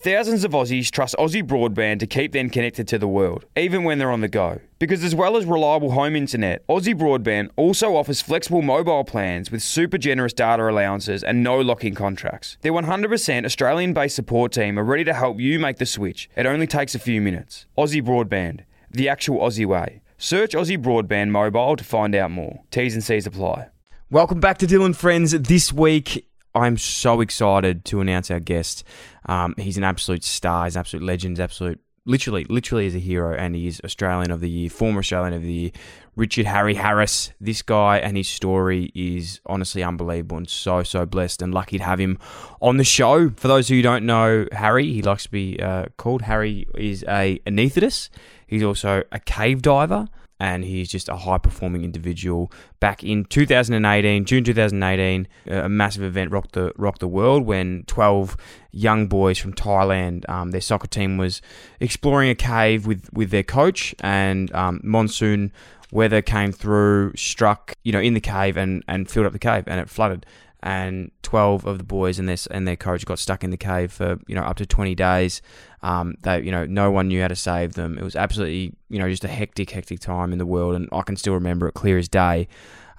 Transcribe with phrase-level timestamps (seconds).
[0.00, 3.98] Thousands of Aussies trust Aussie Broadband to keep them connected to the world, even when
[3.98, 4.60] they're on the go.
[4.78, 9.60] Because as well as reliable home internet, Aussie Broadband also offers flexible mobile plans with
[9.60, 12.58] super generous data allowances and no lock-in contracts.
[12.60, 16.30] Their 100% Australian-based support team are ready to help you make the switch.
[16.36, 17.66] It only takes a few minutes.
[17.76, 20.02] Aussie Broadband, the actual Aussie way.
[20.16, 22.62] Search Aussie Broadband mobile to find out more.
[22.70, 23.70] T's and C's apply.
[24.10, 25.32] Welcome back to Dylan Friends.
[25.32, 28.82] This week, I'm so excited to announce our guest.
[29.28, 30.64] Um, he's an absolute star.
[30.64, 31.36] He's an absolute legend.
[31.36, 35.00] He's Absolute, literally, literally is a hero, and he is Australian of the Year, former
[35.00, 35.70] Australian of the Year.
[36.16, 37.32] Richard Harry Harris.
[37.40, 41.84] This guy and his story is honestly unbelievable, and so so blessed and lucky to
[41.84, 42.18] have him
[42.60, 43.30] on the show.
[43.30, 46.66] For those who don't know Harry, he likes to be uh, called Harry.
[46.74, 48.08] Is a anaesthetist.
[48.48, 50.08] He's also a cave diver
[50.40, 52.52] and he's just a high performing individual.
[52.80, 58.36] Back in 2018, June 2018, a massive event rocked the rocked the world when 12
[58.70, 61.42] young boys from Thailand, um, their soccer team was
[61.80, 65.52] exploring a cave with with their coach, and um, monsoon
[65.90, 69.64] weather came through, struck you know in the cave and and filled up the cave,
[69.66, 70.24] and it flooded
[70.62, 73.92] and 12 of the boys and their and their coach got stuck in the cave
[73.92, 75.40] for you know up to 20 days.
[75.82, 77.98] Um, they you know no one knew how to save them.
[77.98, 81.02] It was absolutely you know just a hectic hectic time in the world, and I
[81.02, 82.48] can still remember it clear as day.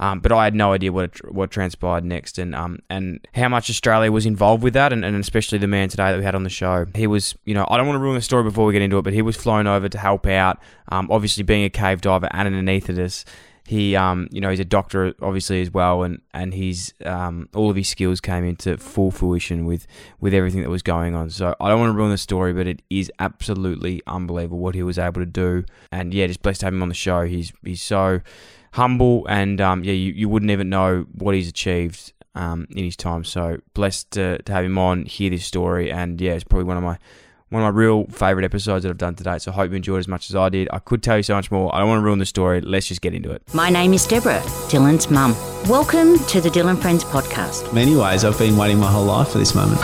[0.02, 3.70] Um, but I had no idea what what transpired next, and um, and how much
[3.70, 6.44] Australia was involved with that, and, and especially the man today that we had on
[6.44, 6.86] the show.
[6.96, 8.98] He was, you know, I don't want to ruin the story before we get into
[8.98, 10.62] it, but he was flown over to help out.
[10.88, 13.26] Um, obviously, being a cave diver and an anaesthetist,
[13.70, 17.70] he um you know he's a doctor obviously as well and and he's um all
[17.70, 19.86] of his skills came into full fruition with
[20.20, 21.30] with everything that was going on.
[21.30, 24.82] So i don't want to ruin the story but it is absolutely unbelievable what he
[24.82, 25.66] was able to do.
[25.92, 27.26] And yeah just blessed to have him on the show.
[27.26, 28.22] He's he's so
[28.74, 32.98] humble and um yeah you, you wouldn't even know what he's achieved um in his
[32.98, 33.24] time.
[33.24, 36.78] So blessed to, to have him on hear this story and yeah it's probably one
[36.78, 36.98] of my
[37.50, 39.40] one of my real favourite episodes that I've done today.
[39.40, 40.68] So I hope you enjoyed as much as I did.
[40.72, 41.74] I could tell you so much more.
[41.74, 42.62] I don't want to ruin the story.
[42.62, 43.42] Let's just get into it.
[43.54, 45.34] My name is Deborah, Dylan's mum.
[45.68, 47.68] Welcome to the Dylan Friends podcast.
[47.70, 49.80] In many ways, I've been waiting my whole life for this moment.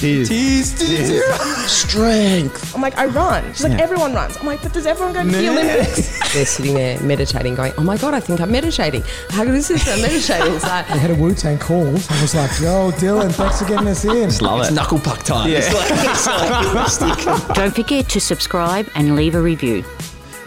[0.00, 0.30] Tears.
[0.30, 1.70] Tears, tears.
[1.70, 2.74] Strength.
[2.74, 3.44] I'm like, I run.
[3.52, 4.34] She's like, everyone runs.
[4.38, 6.32] I'm like, but does everyone go to the Olympics?
[6.32, 9.02] They're sitting there meditating, going, oh my God, I think I'm meditating.
[9.28, 9.86] How good is this?
[9.86, 10.54] I'm meditating.
[10.54, 11.88] It's like, I had a Wu Tang call.
[11.88, 14.30] I was like, yo, Dylan, thanks for getting us in.
[14.42, 14.72] Love it.
[14.72, 15.50] knuckle puck time.
[15.50, 19.84] It's like, it's like Don't forget to subscribe and leave a review.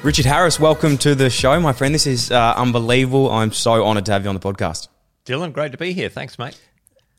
[0.01, 1.93] Richard Harris, welcome to the show, my friend.
[1.93, 3.29] This is uh, unbelievable.
[3.29, 4.87] I'm so honoured to have you on the podcast.
[5.27, 6.09] Dylan, great to be here.
[6.09, 6.59] Thanks, mate.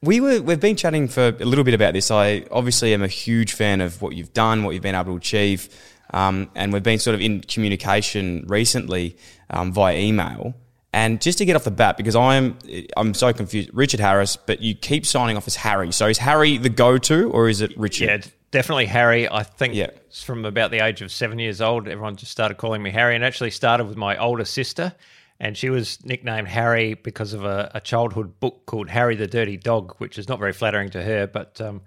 [0.05, 2.11] We were we've been chatting for a little bit about this.
[2.11, 5.17] I obviously am a huge fan of what you've done, what you've been able to
[5.17, 5.69] achieve,
[6.13, 9.17] um, and we've been sort of in communication recently
[9.51, 10.55] um, via email.
[10.93, 12.59] And just to get off the bat, because I'm
[12.97, 15.91] I'm so confused, Richard Harris, but you keep signing off as Harry.
[15.91, 18.09] So is Harry the go-to, or is it Richard?
[18.09, 19.29] Yeah, definitely Harry.
[19.29, 19.89] I think Yeah.
[20.13, 23.25] from about the age of seven years old, everyone just started calling me Harry, and
[23.25, 24.93] actually started with my older sister.
[25.41, 29.57] And she was nicknamed Harry because of a, a childhood book called Harry the Dirty
[29.57, 31.27] Dog, which is not very flattering to her.
[31.27, 31.83] But um,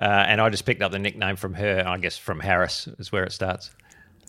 [0.00, 1.84] uh, and I just picked up the nickname from her.
[1.86, 3.70] I guess from Harris is where it starts.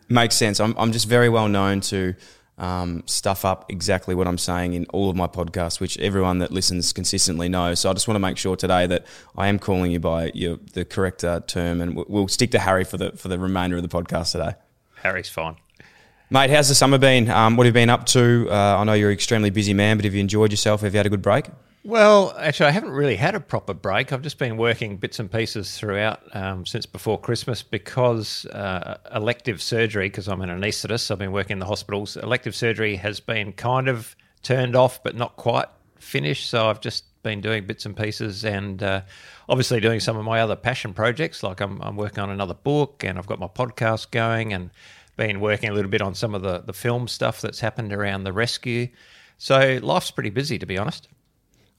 [0.08, 0.60] Makes sense.
[0.60, 2.14] I'm, I'm just very well known to
[2.60, 6.52] um, stuff up exactly what I'm saying in all of my podcasts, which everyone that
[6.52, 7.80] listens consistently knows.
[7.80, 9.06] So I just want to make sure today that
[9.38, 12.60] I am calling you by your, the correct uh, term, and we'll- we'll stick to
[12.60, 14.54] Harry for the for the remainder of the podcast today.
[14.96, 15.56] Harry's fine.
[16.32, 17.28] Mate, how's the summer been?
[17.28, 18.48] Um, what have you been up to?
[18.52, 20.82] Uh, I know you're an extremely busy man, but have you enjoyed yourself?
[20.82, 21.48] Have you had a good break?
[21.84, 24.14] Well, actually, I haven't really had a proper break.
[24.14, 29.60] I've just been working bits and pieces throughout um, since before Christmas because uh, elective
[29.60, 32.16] surgery, because I'm an anaesthetist, I've been working in the hospitals.
[32.16, 36.48] Elective surgery has been kind of turned off, but not quite finished.
[36.48, 39.02] So I've just been doing bits and pieces and uh,
[39.50, 41.42] obviously doing some of my other passion projects.
[41.42, 44.70] Like I'm, I'm working on another book and I've got my podcast going and
[45.20, 48.24] been working a little bit on some of the, the film stuff that's happened around
[48.24, 48.88] the rescue.
[49.38, 51.10] So life's pretty busy, to be honest.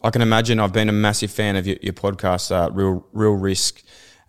[0.02, 0.60] I can imagine.
[0.60, 3.82] I've been a massive fan of your, your podcast, uh, Real Real Risk.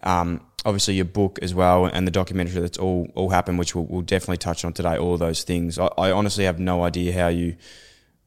[0.03, 3.85] Um, obviously, your book as well, and the documentary that's all all happened, which we'll,
[3.85, 4.97] we'll definitely touch on today.
[4.97, 5.77] All those things.
[5.77, 7.55] I, I honestly have no idea how you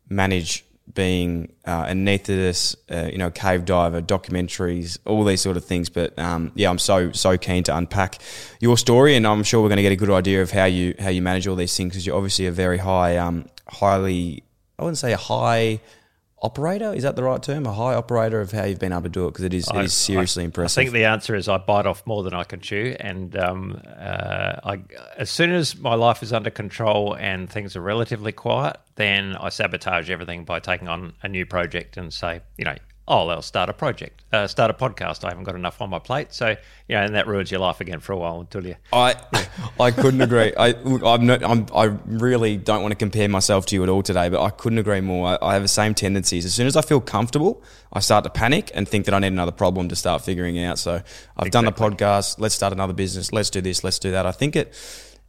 [0.09, 5.65] manage being uh, an anaesthetist, uh, you know, cave diver, documentaries, all these sort of
[5.65, 5.89] things.
[5.89, 8.19] But um, yeah, I'm so so keen to unpack
[8.61, 10.95] your story, and I'm sure we're going to get a good idea of how you
[10.99, 14.43] how you manage all these things because you're obviously a very high um, highly,
[14.79, 15.81] I wouldn't say a high
[16.45, 16.93] operator.
[16.93, 17.67] Is that the right term?
[17.67, 19.85] A high operator of how you've been able to do it because it is it
[19.85, 20.79] is seriously I, impressive.
[20.79, 23.81] I think the answer is I bite off more than I can chew, and um,
[23.97, 24.83] uh, I,
[25.17, 29.49] as soon as my life is under control and things are relatively quiet, then I
[29.49, 32.77] sabotage everything by taking on a new project and say, you know,
[33.07, 35.25] oh, I'll start a project, uh, start a podcast.
[35.25, 36.57] I haven't got enough on my plate, so
[36.89, 38.77] yeah, and that ruins your life again for a while until you.
[38.93, 39.15] I
[39.79, 40.53] I couldn't agree.
[40.59, 44.03] I I'm not, I'm, I really don't want to compare myself to you at all
[44.03, 45.39] today, but I couldn't agree more.
[45.43, 46.45] I, I have the same tendencies.
[46.45, 47.63] As soon as I feel comfortable,
[47.93, 50.79] I start to panic and think that I need another problem to start figuring out.
[50.79, 51.03] So
[51.37, 52.39] I've done the podcast.
[52.39, 53.33] Let's start another business.
[53.33, 53.85] Let's do this.
[53.85, 54.27] Let's do that.
[54.27, 54.75] I think it,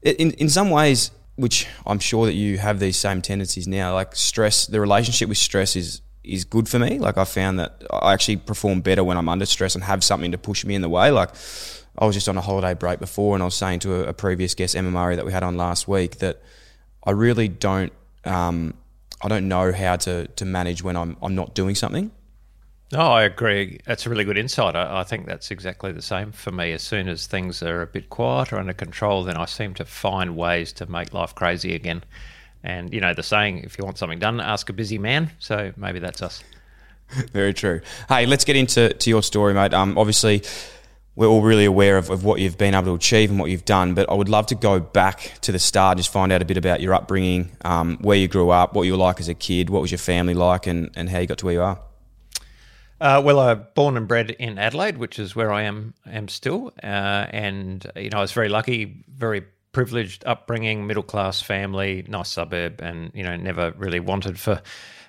[0.02, 1.12] it in in some ways.
[1.38, 3.94] Which I'm sure that you have these same tendencies now.
[3.94, 7.00] Like stress, the relationship with stress is is good for me.
[7.00, 10.32] Like I found that I actually perform better when I'm under stress and have something
[10.32, 11.12] to push me in the way.
[11.12, 11.30] Like
[11.98, 14.14] I was just on a holiday break before, and I was saying to a, a
[14.14, 16.42] previous guest, Emma Murray, that we had on last week, that
[17.04, 17.94] I really don't,
[18.26, 18.74] um,
[19.22, 22.12] I don't know how to to manage when I'm I'm not doing something.
[22.92, 23.80] No, I agree.
[23.86, 24.76] That's a really good insight.
[24.76, 26.72] I, I, think that's exactly the same for me.
[26.72, 30.38] As soon as things are a bit quieter under control, then I seem to find
[30.38, 32.04] ways to make life crazy again.
[32.66, 35.32] And you know the saying, if you want something done, ask a busy man.
[35.38, 36.44] So maybe that's us.
[37.32, 37.82] Very true.
[38.10, 39.74] Hey, let's get into to your story, mate.
[39.74, 40.42] Um, obviously,
[41.16, 43.66] we're all really aware of, of what you've been able to achieve and what you've
[43.66, 46.46] done, but I would love to go back to the start, just find out a
[46.46, 49.36] bit about your upbringing, um, where you grew up, what you were like as a
[49.36, 51.80] kid, what was your family like, and, and how you got to where you are.
[53.00, 56.74] Uh, well, I'm born and bred in Adelaide, which is where I am am still,
[56.82, 59.44] uh, and you know I was very lucky, very
[59.76, 64.62] privileged upbringing, middle class family, nice suburb, and you know never really wanted for.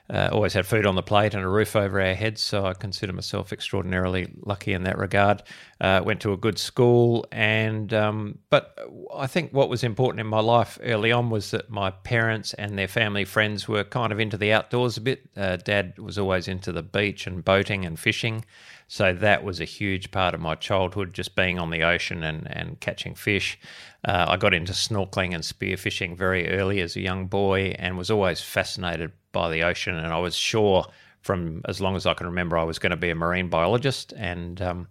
[0.08, 2.74] Uh, always had food on the plate and a roof over our heads, so I
[2.74, 5.42] consider myself extraordinarily lucky in that regard.
[5.80, 8.78] Uh, went to a good school, and um, but
[9.14, 12.78] I think what was important in my life early on was that my parents and
[12.78, 15.28] their family friends were kind of into the outdoors a bit.
[15.36, 18.44] Uh, Dad was always into the beach and boating and fishing,
[18.86, 22.46] so that was a huge part of my childhood, just being on the ocean and,
[22.48, 23.58] and catching fish.
[24.04, 28.10] Uh, I got into snorkeling and spearfishing very early as a young boy and was
[28.10, 29.94] always fascinated by the ocean.
[29.94, 30.86] And I was sure
[31.20, 34.14] from as long as I can remember I was going to be a marine biologist.
[34.16, 34.88] And um,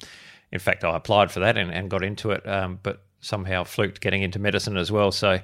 [0.52, 4.02] in fact, I applied for that and, and got into it, um, but somehow fluked
[4.02, 5.12] getting into medicine as well.
[5.12, 5.40] So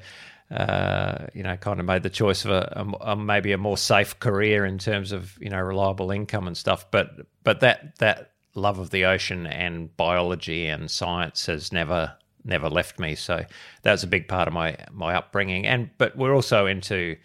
[0.51, 3.77] uh, you know, kind of made the choice of a, a, a, maybe a more
[3.77, 6.91] safe career in terms of you know reliable income and stuff.
[6.91, 7.11] But
[7.43, 12.13] but that that love of the ocean and biology and science has never
[12.43, 13.15] never left me.
[13.15, 13.45] So
[13.83, 15.65] that was a big part of my my upbringing.
[15.65, 17.15] And but we're also into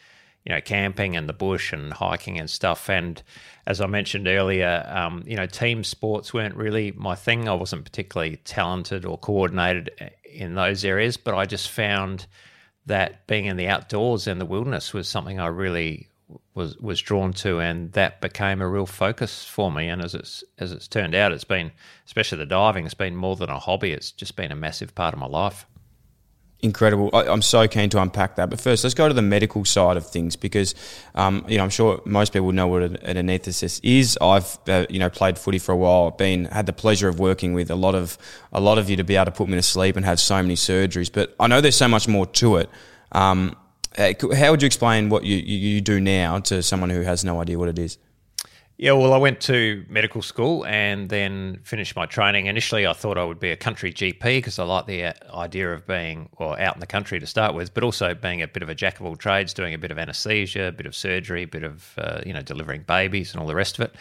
[0.46, 2.88] you know camping and the bush and hiking and stuff.
[2.88, 3.20] And
[3.66, 7.48] as I mentioned earlier, um, you know team sports weren't really my thing.
[7.48, 9.90] I wasn't particularly talented or coordinated
[10.24, 12.26] in those areas, but I just found
[12.86, 16.08] that being in the outdoors and the wilderness was something I really
[16.54, 19.88] was was drawn to, and that became a real focus for me.
[19.88, 21.72] And as it's as it's turned out, it's been,
[22.06, 23.90] especially the diving, it's been more than a hobby.
[23.90, 25.66] It's just been a massive part of my life.
[26.62, 27.10] Incredible.
[27.12, 28.48] I, am so keen to unpack that.
[28.48, 30.74] But first, let's go to the medical side of things because,
[31.14, 34.16] um, you know, I'm sure most people know what an, an anaesthetist is.
[34.22, 36.12] I've, uh, you know, played footy for a while.
[36.12, 38.16] Been had the pleasure of working with a lot of
[38.52, 40.40] a lot of you to be able to put me to sleep and have so
[40.40, 41.12] many surgeries.
[41.12, 42.70] But I know there's so much more to it.
[43.12, 43.54] Um,
[43.98, 47.40] uh, how would you explain what you, you do now to someone who has no
[47.40, 47.98] idea what it is?
[48.78, 52.44] Yeah, well, I went to medical school and then finished my training.
[52.44, 55.72] Initially, I thought I would be a country GP because I like the uh, idea
[55.72, 58.62] of being, well, out in the country to start with, but also being a bit
[58.62, 61.44] of a jack of all trades, doing a bit of anaesthesia, a bit of surgery,
[61.44, 63.94] a bit of, uh, you know, delivering babies and all the rest of it.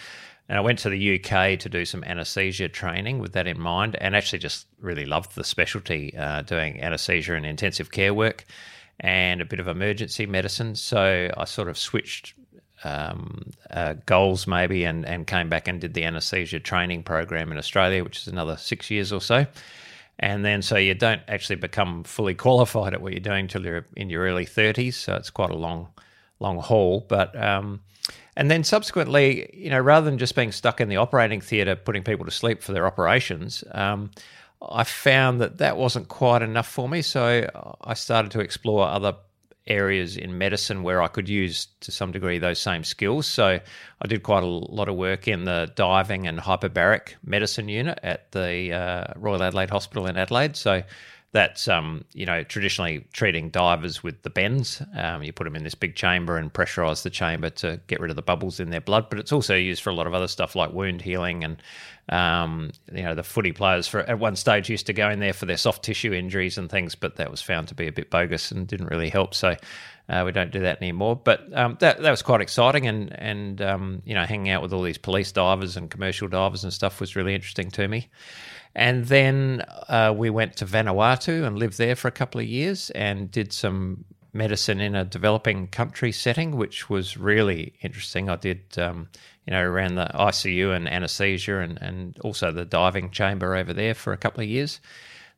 [0.50, 3.96] And I went to the UK to do some anaesthesia training with that in mind
[4.02, 8.44] and actually just really loved the specialty, uh, doing anaesthesia and intensive care work
[9.00, 10.76] and a bit of emergency medicine.
[10.76, 12.34] So I sort of switched
[12.84, 17.58] um, uh, goals maybe and, and came back and did the anaesthesia training program in
[17.58, 19.46] Australia, which is another six years or so.
[20.20, 23.86] And then so you don't actually become fully qualified at what you're doing till you're
[23.96, 24.94] in your early 30s.
[24.94, 25.90] So it's quite a long,
[26.40, 27.06] long haul.
[27.08, 27.82] But um,
[28.38, 32.04] and then subsequently, you know, rather than just being stuck in the operating theatre, putting
[32.04, 34.12] people to sleep for their operations, um,
[34.62, 37.02] I found that that wasn't quite enough for me.
[37.02, 37.50] So
[37.82, 39.16] I started to explore other
[39.68, 43.26] areas in medicine where I could use to some degree those same skills.
[43.26, 43.60] So
[44.02, 48.32] I did quite a lot of work in the diving and hyperbaric medicine unit at
[48.32, 50.56] the uh, Royal Adelaide Hospital in Adelaide.
[50.56, 50.84] So
[51.36, 54.82] that's um, you know traditionally treating divers with the bends.
[54.96, 58.10] Um, you put them in this big chamber and pressurize the chamber to get rid
[58.10, 59.10] of the bubbles in their blood.
[59.10, 61.62] But it's also used for a lot of other stuff like wound healing and
[62.08, 65.34] um, you know the footy players for at one stage used to go in there
[65.34, 68.10] for their soft tissue injuries and things, but that was found to be a bit
[68.10, 69.36] bogus and didn't really help.
[69.36, 69.56] So
[70.08, 73.60] Uh, we don't do that anymore, but um, that that was quite exciting, and and
[73.62, 77.02] um, you know, hanging out with all these police divers and commercial divers and stuff
[77.02, 78.08] was really interesting to me.
[78.76, 82.90] And then uh, we went to Vanuatu and lived there for a couple of years
[82.90, 84.04] and did some
[84.34, 88.30] medicine in a developing country setting, which was really interesting.
[88.30, 89.08] I did, um,
[89.48, 93.94] you know, around the ICU and anaesthesia and, and also the diving chamber over there
[93.94, 94.82] for a couple of years.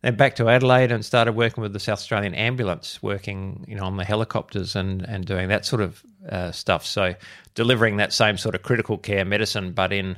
[0.01, 3.83] Then back to Adelaide and started working with the South Australian Ambulance, working, you know,
[3.83, 6.85] on the helicopters and, and doing that sort of uh, stuff.
[6.85, 7.15] So
[7.53, 10.17] delivering that same sort of critical care medicine, but in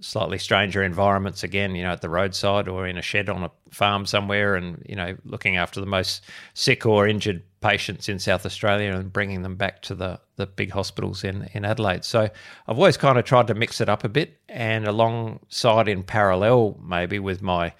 [0.00, 3.50] slightly stranger environments again, you know, at the roadside or in a shed on a
[3.70, 8.44] farm somewhere and, you know, looking after the most sick or injured patients in South
[8.44, 12.04] Australia and bringing them back to the, the big hospitals in, in Adelaide.
[12.04, 16.02] So I've always kind of tried to mix it up a bit and alongside in
[16.02, 17.72] parallel maybe with my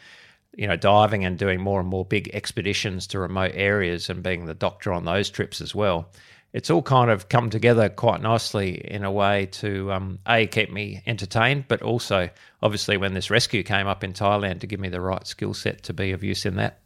[0.57, 4.47] you know diving and doing more and more big expeditions to remote areas and being
[4.47, 6.11] the doctor on those trips as well
[6.53, 10.71] it's all kind of come together quite nicely in a way to um, a keep
[10.71, 12.29] me entertained, but also
[12.63, 15.83] obviously when this rescue came up in Thailand to give me the right skill set
[15.85, 16.79] to be of use in that.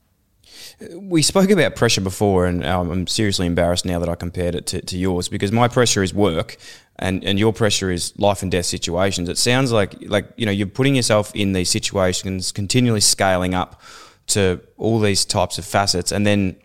[0.94, 4.66] We spoke about pressure before, and um, I'm seriously embarrassed now that I compared it
[4.68, 6.56] to, to yours because my pressure is work,
[7.00, 9.28] and, and your pressure is life and death situations.
[9.28, 13.82] It sounds like like you know you're putting yourself in these situations, continually scaling up
[14.28, 16.56] to all these types of facets, and then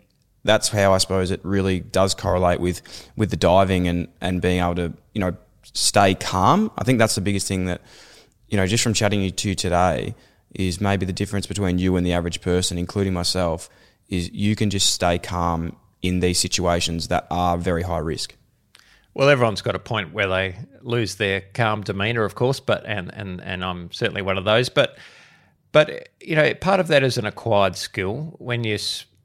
[0.44, 2.82] that's how I suppose it really does correlate with
[3.16, 6.70] with the diving and and being able to you know stay calm.
[6.76, 7.80] I think that's the biggest thing that
[8.48, 10.14] you know just from chatting to you today
[10.54, 13.70] is maybe the difference between you and the average person, including myself,
[14.08, 18.36] is you can just stay calm in these situations that are very high risk.
[19.14, 23.12] Well, everyone's got a point where they lose their calm demeanor, of course, but and
[23.14, 24.68] and and I'm certainly one of those.
[24.68, 24.98] But
[25.70, 28.34] but you know, part of that is an acquired skill.
[28.38, 28.78] When you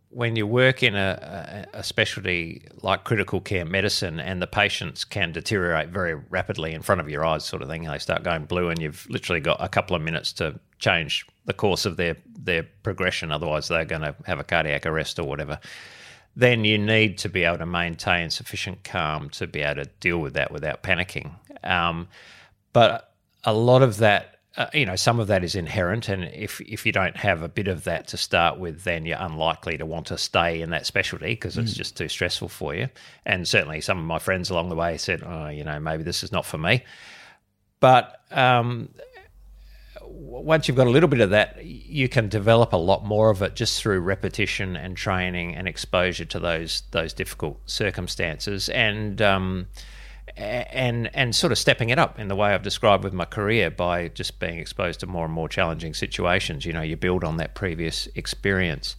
[0.09, 5.31] when you work in a, a, specialty like critical care medicine and the patients can
[5.31, 8.69] deteriorate very rapidly in front of your eyes, sort of thing, they start going blue,
[8.69, 12.63] and you've literally got a couple of minutes to change the course of their their
[12.83, 13.31] progression.
[13.31, 15.59] Otherwise, they're going to have a cardiac arrest or whatever.
[16.35, 20.19] Then you need to be able to maintain sufficient calm to be able to deal
[20.19, 21.31] with that without panicking.
[21.63, 22.07] Um,
[22.73, 26.59] but a lot of that uh, you know, some of that is inherent, and if
[26.61, 29.85] if you don't have a bit of that to start with, then you're unlikely to
[29.85, 31.61] want to stay in that specialty because mm.
[31.61, 32.89] it's just too stressful for you.
[33.23, 36.23] And certainly, some of my friends along the way said, "Oh, you know, maybe this
[36.23, 36.83] is not for me."
[37.79, 38.89] But um,
[40.01, 43.43] once you've got a little bit of that, you can develop a lot more of
[43.43, 48.69] it just through repetition and training and exposure to those those difficult circumstances.
[48.69, 49.67] And um,
[50.37, 53.71] and and sort of stepping it up in the way I've described with my career
[53.71, 56.65] by just being exposed to more and more challenging situations.
[56.65, 58.95] You know, you build on that previous experience.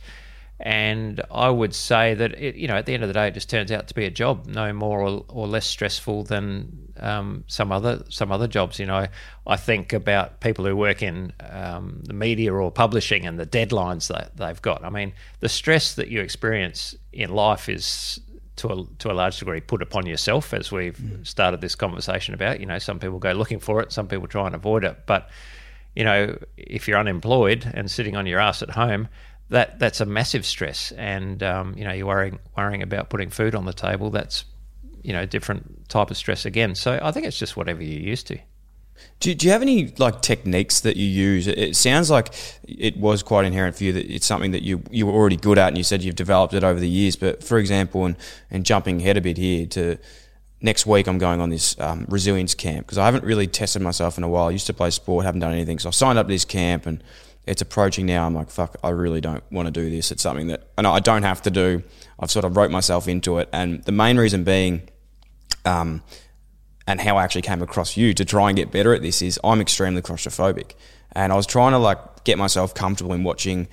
[0.61, 3.35] And I would say that it, you know, at the end of the day, it
[3.35, 7.45] just turns out to be a job, no more or, or less stressful than um,
[7.47, 8.81] some other some other jobs.
[8.81, 9.07] You know,
[9.47, 14.09] I think about people who work in um, the media or publishing and the deadlines
[14.09, 14.85] that they've got.
[14.85, 18.19] I mean, the stress that you experience in life is
[18.59, 21.27] to a, to a large degree put upon yourself, as we've mm.
[21.27, 22.61] started this conversation about.
[22.61, 24.99] You know, some people go looking for it, some people try and avoid it.
[25.07, 25.29] But,
[25.97, 29.09] you know, if you're unemployed and sitting on your ass at home,
[29.51, 30.93] that that's a massive stress.
[30.93, 34.11] And, um, you know, you're worrying, worrying about putting food on the table.
[34.11, 34.45] That's,
[35.03, 36.75] you know, different type of stress again.
[36.75, 38.39] So I think it's just whatever you're used to.
[39.21, 41.49] Do, do you have any like techniques that you use?
[41.49, 42.33] It sounds like
[42.65, 45.59] it was quite inherent for you that it's something that you you were already good
[45.59, 47.17] at, and you said you've developed it over the years.
[47.17, 48.17] But for example, and
[48.51, 49.99] and jumping ahead a bit here to
[50.61, 54.19] next week, I'm going on this um, resilience camp because I haven't really tested myself
[54.19, 54.49] in a while.
[54.49, 56.87] I used to play sport, haven't done anything, so I signed up to this camp
[56.87, 57.03] and
[57.47, 58.27] it's approaching now.
[58.27, 60.13] I'm like, fuck, I really don't want to do this.
[60.13, 61.83] It's something that, and I don't have to do.
[62.21, 64.89] I've sort of wrote myself into it, and the main reason being.
[65.65, 66.03] Um,
[66.89, 69.39] and how I actually came across you to try and get better at this is
[69.45, 70.73] I'm extremely claustrophobic.
[71.13, 73.69] And I was trying to like get myself comfortable in watching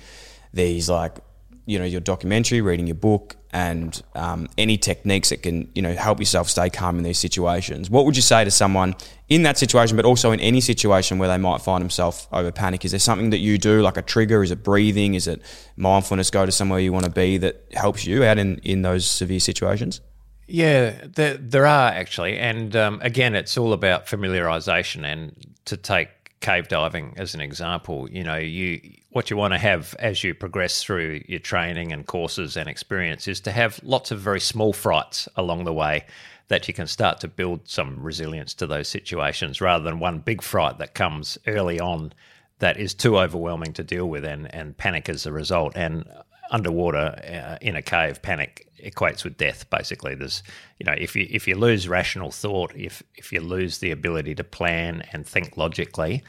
[0.52, 1.16] these like,
[1.64, 5.94] you know, your documentary, reading your book, and um, any techniques that can, you know,
[5.94, 7.88] help yourself stay calm in these situations.
[7.88, 8.94] What would you say to someone
[9.30, 12.84] in that situation, but also in any situation where they might find themselves over panic?
[12.84, 14.42] Is there something that you do, like a trigger?
[14.42, 15.14] Is it breathing?
[15.14, 15.40] Is it
[15.76, 16.30] mindfulness?
[16.30, 19.40] Go to somewhere you want to be that helps you out in, in those severe
[19.40, 20.02] situations?
[20.46, 22.38] Yeah, there, there are actually.
[22.38, 25.04] And um, again, it's all about familiarization.
[25.04, 25.34] And
[25.64, 26.08] to take
[26.40, 30.34] cave diving as an example, you know, you what you want to have as you
[30.34, 34.72] progress through your training and courses and experience is to have lots of very small
[34.74, 36.04] frights along the way
[36.48, 40.42] that you can start to build some resilience to those situations rather than one big
[40.42, 42.12] fright that comes early on
[42.58, 45.72] that is too overwhelming to deal with and, and panic as a result.
[45.74, 46.04] And
[46.50, 49.68] underwater uh, in a cave, panic equates with death.
[49.70, 50.42] Basically, there's
[50.78, 54.34] you know if you if you lose rational thought, if if you lose the ability
[54.36, 56.22] to plan and think logically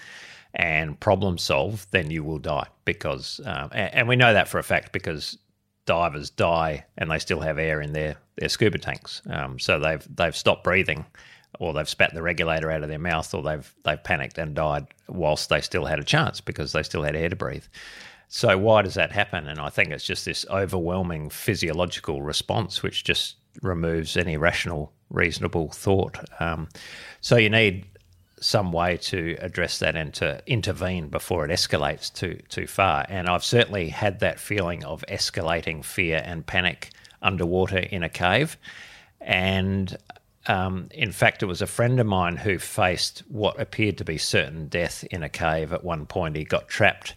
[0.54, 4.60] and problem solve, then you will die because um, and, and we know that for
[4.60, 5.38] a fact because
[5.86, 9.22] divers die and they still have air in their their scuba tanks.
[9.30, 11.06] Um, so they've they've stopped breathing,
[11.60, 14.86] or they've spat the regulator out of their mouth, or they've they've panicked and died
[15.08, 17.66] whilst they still had a chance because they still had air to breathe.
[18.28, 19.48] So why does that happen?
[19.48, 25.70] And I think it's just this overwhelming physiological response, which just removes any rational, reasonable
[25.70, 26.18] thought.
[26.40, 26.68] Um,
[27.22, 27.86] so you need
[28.40, 33.06] some way to address that and to intervene before it escalates too too far.
[33.10, 36.92] And I've certainly had that feeling of escalating fear and panic
[37.22, 38.58] underwater in a cave.
[39.22, 39.98] And
[40.46, 44.18] um, in fact, it was a friend of mine who faced what appeared to be
[44.18, 45.74] certain death in a cave.
[45.74, 47.16] At one point, he got trapped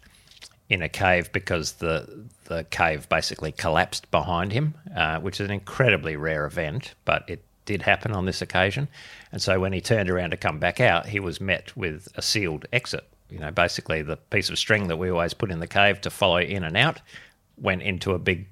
[0.70, 5.52] in a cave because the the cave basically collapsed behind him, uh, which is an
[5.52, 8.88] incredibly rare event, but it did happen on this occasion.
[9.30, 12.22] And so when he turned around to come back out, he was met with a
[12.22, 13.04] sealed exit.
[13.28, 16.10] You know, basically the piece of string that we always put in the cave to
[16.10, 17.00] follow in and out
[17.56, 18.48] went into a big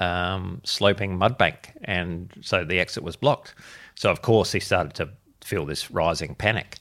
[0.00, 3.54] um, sloping mud bank, and so the exit was blocked.
[3.94, 5.10] So of course he started to
[5.42, 6.77] feel this rising panic.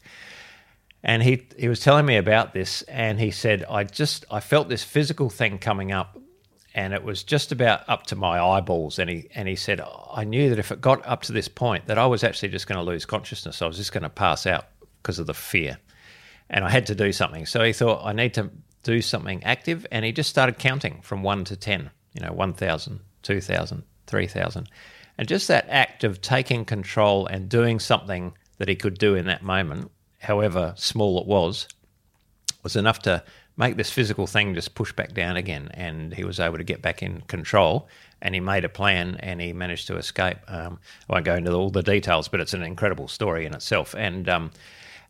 [1.04, 4.68] And he he was telling me about this, and he said, "I just I felt
[4.68, 6.18] this physical thing coming up
[6.78, 9.00] and it was just about up to my eyeballs.
[9.00, 9.82] And he and he said,
[10.14, 12.68] I knew that if it got up to this point, that I was actually just
[12.68, 13.64] going to lose consciousness.
[13.64, 14.66] I was just going to pass out
[15.02, 15.80] because of the fear,
[16.52, 17.48] and I had to do something.
[17.48, 18.52] So he thought, I need to
[18.84, 21.90] do something active, and he just started counting from one to ten.
[22.14, 24.70] You know, 1,000, 2,000, 3,000.
[25.20, 29.26] And just that act of taking control and doing something that he could do in
[29.26, 31.68] that moment, however small it was,
[32.64, 33.24] was enough to
[33.56, 35.70] make this physical thing just push back down again.
[35.74, 37.88] And he was able to get back in control
[38.22, 40.38] and he made a plan and he managed to escape.
[40.48, 43.96] Um, I won't go into all the details, but it's an incredible story in itself.
[43.96, 44.52] And um,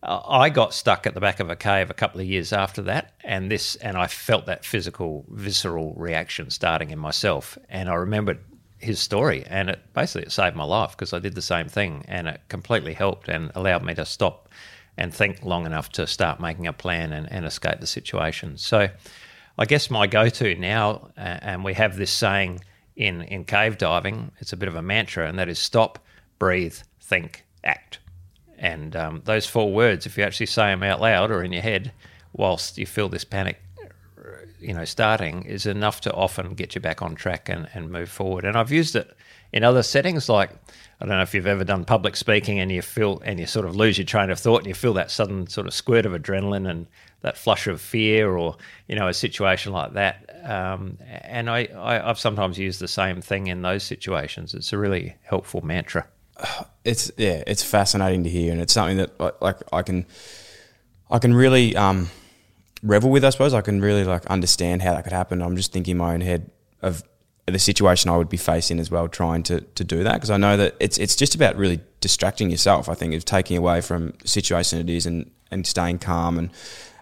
[0.04, 3.14] I got stuck at the back of a cave a couple of years after that,
[3.24, 7.58] and this, and I felt that physical, visceral reaction starting in myself.
[7.68, 8.40] And I remembered
[8.78, 12.06] his story, and it basically it saved my life because I did the same thing,
[12.08, 14.50] and it completely helped and allowed me to stop
[14.98, 18.58] and think long enough to start making a plan and, and escape the situation.
[18.58, 18.90] So,
[19.60, 22.62] I guess my go-to now, uh, and we have this saying
[22.96, 26.00] in in cave diving, it's a bit of a mantra, and that is stop,
[26.40, 28.00] breathe, think, act.
[28.58, 31.62] And um, those four words, if you actually say them out loud or in your
[31.62, 31.92] head,
[32.34, 33.62] whilst you feel this panic,
[34.60, 38.10] you know, starting, is enough to often get you back on track and, and move
[38.10, 38.46] forward.
[38.46, 39.16] And I've used it
[39.54, 40.52] in other settings like
[41.00, 43.66] I don't know if you've ever done public speaking and you feel and you sort
[43.68, 46.14] of lose your train of thought and you feel that sudden sort of squirt of
[46.14, 46.88] adrenaline and
[47.22, 48.56] that flush of fear or
[48.88, 50.24] you know a situation like that.
[50.44, 54.54] Um, and I, I have sometimes used the same thing in those situations.
[54.54, 56.08] It's a really helpful mantra.
[56.84, 60.06] It's yeah, it's fascinating to hear, and it's something that like I can
[61.12, 62.10] I can really um,
[62.82, 63.26] revel with.
[63.26, 65.42] I suppose I can really like understand how that could happen.
[65.42, 66.50] I'm just thinking in my own head
[66.82, 67.04] of
[67.48, 70.38] the situation I would be facing as well, trying to, to do that because I
[70.38, 72.90] know that it's it's just about really distracting yourself.
[72.90, 76.52] I think of taking away from situation it is and, and staying calm and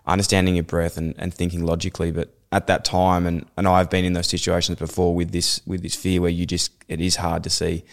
[0.05, 2.11] understanding your breath and, and thinking logically.
[2.11, 5.81] But at that time, and, and I've been in those situations before with this with
[5.81, 7.83] this fear where you just it is hard to see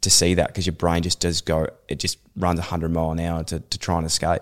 [0.00, 3.20] to see that because your brain just does go it just runs hundred mile an
[3.20, 4.40] hour to, to try and escape.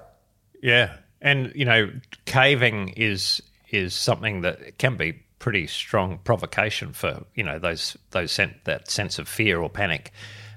[0.62, 1.90] Yeah, and you know,
[2.25, 8.33] caving is is something that can be pretty strong provocation for you know those those
[8.33, 10.12] sen- that sense of fear or panic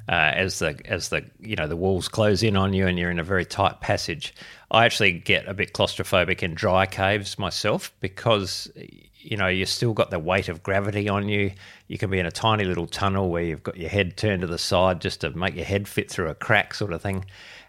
[0.09, 3.11] uh, as the as the you know the walls close in on you and you're
[3.11, 4.33] in a very tight passage.
[4.71, 8.71] I actually get a bit claustrophobic in dry caves myself because
[9.19, 11.51] you know you've still got the weight of gravity on you.
[11.89, 14.47] You can be in a tiny little tunnel where you've got your head turned to
[14.47, 17.25] the side just to make your head fit through a crack, sort of thing.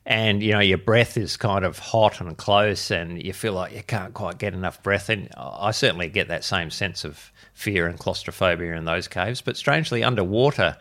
[0.07, 3.75] And you know your breath is kind of hot and close and you feel like
[3.75, 5.11] you can't quite get enough breath.
[5.11, 9.41] In i certainly get that same sense of fear and claustrophobia in those caves.
[9.41, 10.77] But strangely underwater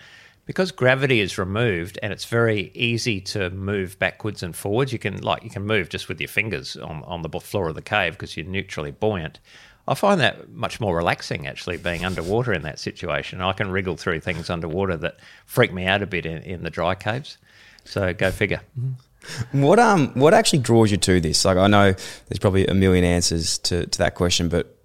[0.46, 5.22] because gravity is removed and it's very easy to move backwards and forwards you can
[5.22, 8.14] like you can move just with your fingers on, on the floor of the cave
[8.14, 9.40] because you're neutrally buoyant
[9.88, 13.42] I find that much more relaxing actually being underwater in that situation.
[13.42, 16.70] I can wriggle through things underwater that freak me out a bit in, in the
[16.70, 17.38] dry caves.
[17.84, 18.62] So go figure.
[18.80, 19.62] Mm-hmm.
[19.62, 21.46] What um what actually draws you to this?
[21.46, 24.81] Like I know there's probably a million answers to, to that question, but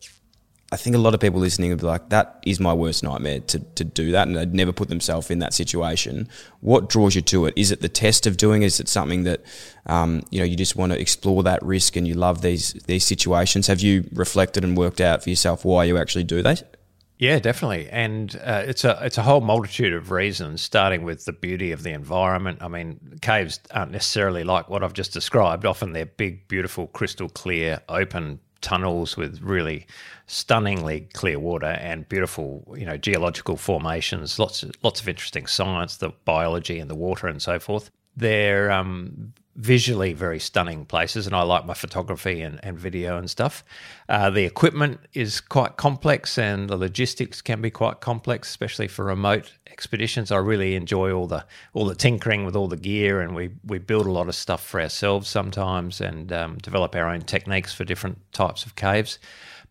[0.73, 3.39] I think a lot of people listening would be like, that is my worst nightmare
[3.39, 6.29] to, to do that, and they'd never put themselves in that situation.
[6.61, 7.55] What draws you to it?
[7.57, 8.63] Is it the test of doing?
[8.63, 8.67] It?
[8.67, 9.43] Is it something that
[9.87, 13.05] um, you know you just want to explore that risk and you love these these
[13.05, 13.69] situations?
[13.69, 16.77] Have you reflected and worked out for yourself why you actually do that?
[17.19, 21.33] Yeah, definitely, and uh, it's a it's a whole multitude of reasons, starting with the
[21.33, 22.59] beauty of the environment.
[22.61, 25.65] I mean, caves aren't necessarily like what I've just described.
[25.65, 29.87] Often they're big, beautiful, crystal clear, open tunnels with really
[30.27, 34.39] stunningly clear water and beautiful, you know, geological formations.
[34.39, 37.91] Lots of, lots of interesting science, the biology and the water and so forth.
[38.17, 43.29] They're um, visually very stunning places, and I like my photography and, and video and
[43.31, 43.65] stuff.
[44.09, 49.05] Uh, the equipment is quite complex, and the logistics can be quite complex, especially for
[49.07, 50.31] remote expeditions.
[50.31, 53.79] I really enjoy all the all the tinkering with all the gear, and we we
[53.79, 57.85] build a lot of stuff for ourselves sometimes, and um, develop our own techniques for
[57.85, 59.19] different types of caves.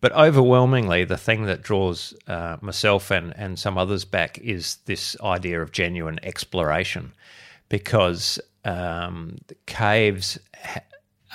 [0.01, 5.15] But overwhelmingly, the thing that draws uh, myself and, and some others back is this
[5.21, 7.13] idea of genuine exploration
[7.69, 10.37] because um, caves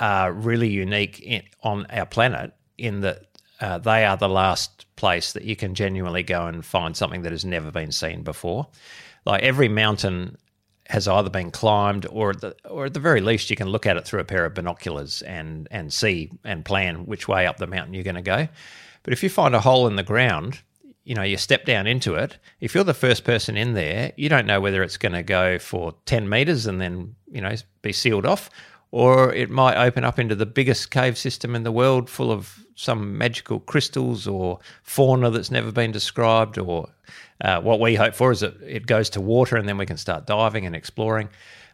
[0.01, 3.27] are really unique in, on our planet in that
[3.61, 7.33] uh, they are the last place that you can genuinely go and find something that
[7.33, 8.67] has never been seen before.
[9.27, 10.37] Like every mountain
[10.89, 13.87] has either been climbed or at the, or at the very least you can look
[13.87, 17.59] at it through a pair of binoculars and and see and plan which way up
[17.59, 18.49] the mountain you're going to go.
[19.03, 20.61] But if you find a hole in the ground,
[21.11, 22.39] you know, you step down into it.
[22.61, 25.59] If you're the first person in there, you don't know whether it's going to go
[25.59, 28.49] for 10 meters and then, you know, be sealed off,
[28.93, 32.65] or it might open up into the biggest cave system in the world full of
[32.77, 36.59] some magical crystals or fauna that's never been described.
[36.59, 36.89] Or
[37.41, 39.97] uh, what we hope for is that it goes to water and then we can
[39.97, 41.29] start diving and exploring.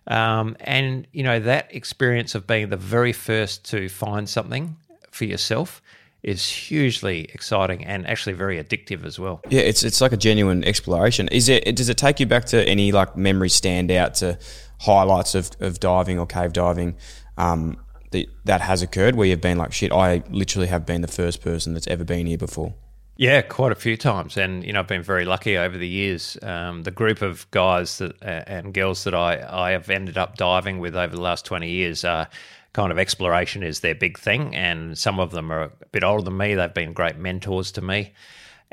[0.07, 4.79] Um, and, you know, that experience of being the very first to find something
[5.11, 5.83] for yourself
[6.27, 9.41] is hugely exciting and actually very addictive as well.
[9.49, 11.29] Yeah, it's it's like a genuine exploration.
[11.29, 11.77] Is it?
[11.77, 14.37] Does it take you back to any like memory stand out to
[14.81, 16.97] highlights of, of diving or cave diving
[17.39, 17.79] um,
[18.11, 21.41] that that has occurred where you've been like, shit, I literally have been the first
[21.41, 22.75] person that's ever been here before.
[23.19, 26.37] Yeah, quite a few times, and you know I've been very lucky over the years.
[26.43, 30.37] Um, the group of guys that uh, and girls that I I have ended up
[30.37, 32.29] diving with over the last twenty years are
[32.77, 36.23] kind of exploration is their big thing, and some of them are a bit older
[36.23, 36.55] than me.
[36.55, 38.13] They've been great mentors to me,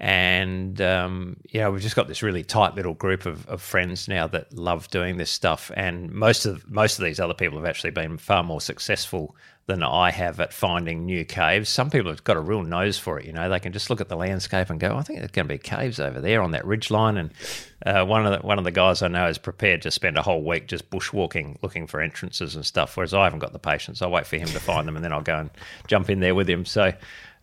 [0.03, 4.27] and um, yeah, we've just got this really tight little group of, of friends now
[4.27, 5.71] that love doing this stuff.
[5.77, 9.33] And most of most of these other people have actually been far more successful
[9.67, 11.69] than I have at finding new caves.
[11.69, 13.25] Some people have got a real nose for it.
[13.25, 15.47] You know, they can just look at the landscape and go, "I think there's going
[15.47, 17.31] to be caves over there on that ridge line." And
[17.85, 20.21] uh, one of the one of the guys I know is prepared to spend a
[20.21, 22.97] whole week just bushwalking, looking for entrances and stuff.
[22.97, 24.01] Whereas I haven't got the patience.
[24.01, 25.49] I wait for him to find them, and then I'll go and
[25.87, 26.65] jump in there with him.
[26.65, 26.91] So.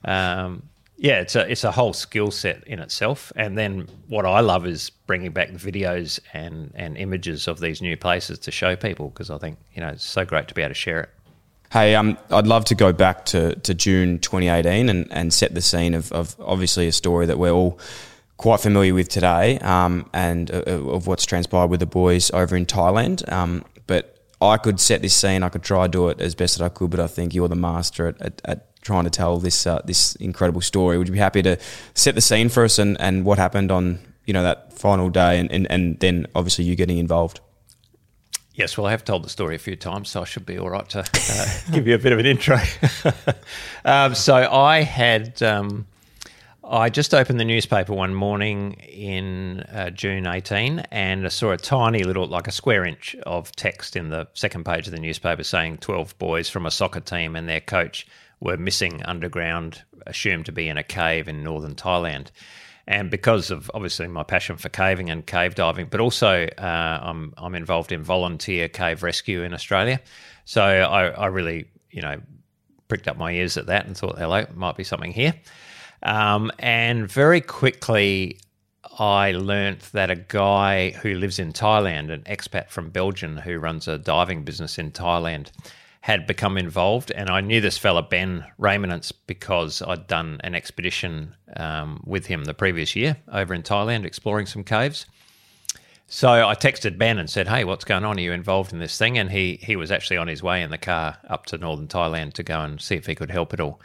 [0.03, 0.70] Um,
[1.03, 3.33] yeah, it's a it's a whole skill set in itself.
[3.35, 7.81] And then what I love is bringing back the videos and and images of these
[7.81, 10.61] new places to show people because I think you know it's so great to be
[10.61, 11.09] able to share it.
[11.73, 15.63] Hey, um, I'd love to go back to, to June 2018 and, and set the
[15.63, 17.79] scene of, of obviously a story that we're all
[18.37, 22.67] quite familiar with today um, and uh, of what's transpired with the boys over in
[22.67, 23.31] Thailand.
[23.33, 26.59] Um, but I could set this scene, I could try to do it as best
[26.59, 29.39] that I could, but I think you're the master at, at, at trying to tell
[29.39, 30.99] this uh, this incredible story.
[30.99, 31.59] Would you be happy to
[31.95, 35.39] set the scene for us and, and what happened on you know that final day
[35.39, 37.41] and, and, and then obviously you getting involved?
[38.55, 40.69] Yes, well, I have told the story a few times, so I should be all
[40.69, 42.59] right to uh, give you a bit of an intro.
[43.87, 45.87] um, so I had, um,
[46.63, 51.57] I just opened the newspaper one morning in uh, June 18 and I saw a
[51.57, 55.43] tiny little, like a square inch of text in the second page of the newspaper
[55.43, 58.07] saying 12 boys from a soccer team and their coach
[58.41, 62.29] were missing underground, assumed to be in a cave in northern Thailand.
[62.87, 67.33] And because of obviously my passion for caving and cave diving, but also uh, I'm
[67.37, 70.01] I'm involved in volunteer cave rescue in Australia,
[70.45, 72.21] so I, I really you know
[72.89, 75.35] pricked up my ears at that and thought, hello, might be something here,
[76.03, 78.41] um, and very quickly
[78.99, 83.87] I learnt that a guy who lives in Thailand, an expat from Belgium who runs
[83.87, 85.53] a diving business in Thailand,
[86.01, 87.11] had become involved.
[87.11, 92.45] And I knew this fella, Ben Reymenants, because I'd done an expedition um, with him
[92.45, 95.07] the previous year over in Thailand exploring some caves.
[96.13, 98.19] So I texted Ben and said, "Hey, what's going on?
[98.19, 100.71] Are you involved in this thing?" And he he was actually on his way in
[100.71, 103.61] the car up to northern Thailand to go and see if he could help at
[103.61, 103.81] all.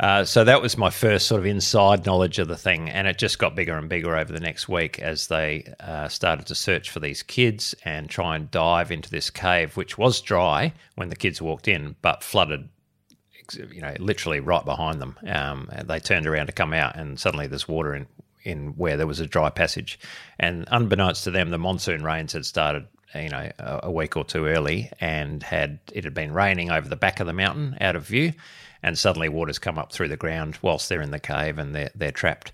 [0.00, 3.16] Uh, so that was my first sort of inside knowledge of the thing, and it
[3.16, 6.90] just got bigger and bigger over the next week as they uh, started to search
[6.90, 11.16] for these kids and try and dive into this cave, which was dry when the
[11.16, 12.68] kids walked in, but flooded,
[13.70, 15.16] you know, literally right behind them.
[15.28, 18.06] Um, they turned around to come out, and suddenly there's water in
[18.42, 19.98] in where there was a dry passage,
[20.38, 24.46] and unbeknownst to them, the monsoon rains had started you know a, week or two
[24.46, 28.06] early and had it had been raining over the back of the mountain out of
[28.06, 28.32] view
[28.84, 31.90] and suddenly water's come up through the ground whilst they're in the cave and they're,
[31.96, 32.52] they're trapped.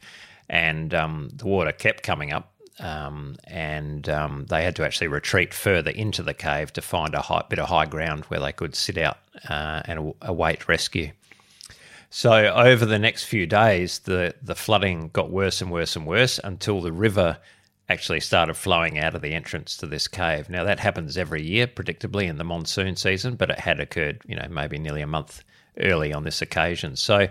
[0.48, 2.52] and um, the water kept coming up.
[2.78, 7.20] Um, and um, they had to actually retreat further into the cave to find a
[7.20, 9.18] high, bit of high ground where they could sit out
[9.50, 11.10] uh, and await rescue.
[12.08, 16.40] So over the next few days, the the flooding got worse and worse and worse
[16.42, 17.36] until the river
[17.88, 20.48] actually started flowing out of the entrance to this cave.
[20.48, 24.36] Now that happens every year, predictably in the monsoon season, but it had occurred, you
[24.36, 25.44] know, maybe nearly a month
[25.80, 26.96] early on this occasion.
[26.96, 27.28] So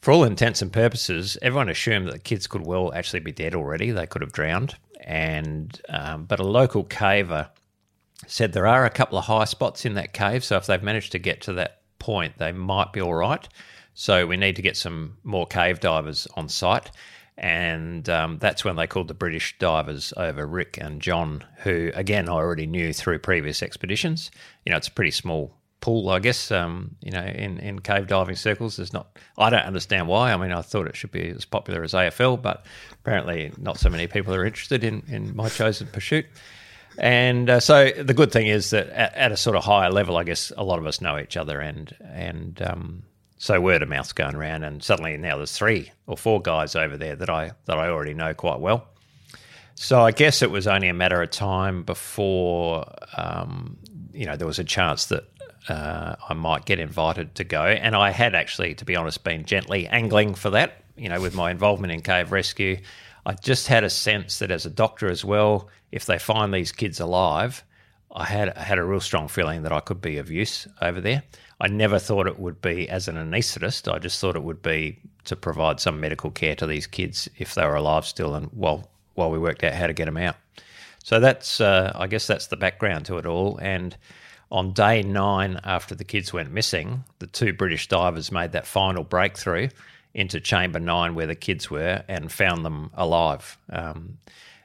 [0.00, 3.54] for all intents and purposes, everyone assumed that the kids could well actually be dead
[3.54, 3.90] already.
[3.90, 7.48] They could have drowned, and um, but a local caver
[8.26, 10.44] said there are a couple of high spots in that cave.
[10.44, 13.48] So if they've managed to get to that point, they might be all right.
[13.94, 16.90] So we need to get some more cave divers on site.
[17.36, 22.28] And um, that's when they called the British divers over Rick and John, who, again,
[22.28, 24.32] I already knew through previous expeditions.
[24.66, 26.50] You know, it's a pretty small pool, I guess.
[26.50, 29.18] Um, you know, in, in cave diving circles, there's not.
[29.36, 30.32] I don't understand why.
[30.32, 33.88] I mean, I thought it should be as popular as AFL, but apparently not so
[33.88, 36.26] many people are interested in in my chosen pursuit.
[36.98, 40.16] And uh, so the good thing is that at, at, a sort of higher level,
[40.16, 43.02] I guess a lot of us know each other, and and um,
[43.36, 44.64] so word of mouth's going around.
[44.64, 48.14] And suddenly now there's three or four guys over there that I that I already
[48.14, 48.88] know quite well.
[49.76, 52.84] So I guess it was only a matter of time before
[53.16, 53.78] um,
[54.12, 55.24] you know there was a chance that
[55.68, 57.64] uh, I might get invited to go.
[57.64, 61.34] And I had actually, to be honest, been gently angling for that, you know, with
[61.34, 62.78] my involvement in cave rescue.
[63.26, 66.72] I just had a sense that as a doctor as well, if they find these
[66.72, 67.62] kids alive,
[68.14, 71.22] I had had a real strong feeling that I could be of use over there.
[71.60, 73.92] I never thought it would be as an anaesthetist.
[73.92, 77.54] I just thought it would be to provide some medical care to these kids if
[77.54, 80.36] they were alive still, and while while we worked out how to get them out.
[81.02, 83.58] So that's, uh, I guess, that's the background to it all.
[83.58, 83.96] And
[84.50, 89.04] on day nine, after the kids went missing, the two British divers made that final
[89.04, 89.68] breakthrough
[90.14, 93.58] into chamber nine where the kids were and found them alive.
[93.70, 94.18] Um,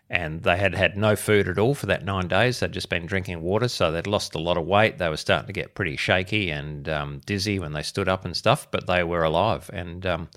[0.10, 2.60] and they had had no food at all for that nine days.
[2.60, 5.00] They'd just been drinking water, so they'd lost a lot of weight.
[5.00, 8.38] They were starting to get pretty shaky and um, dizzy when they stood up and
[8.38, 9.70] stuff, but they were alive.
[9.74, 10.30] And um,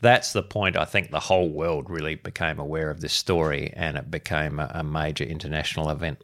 [0.00, 3.96] that's the point I think the whole world really became aware of this story and
[3.96, 6.20] it became a, a major international event.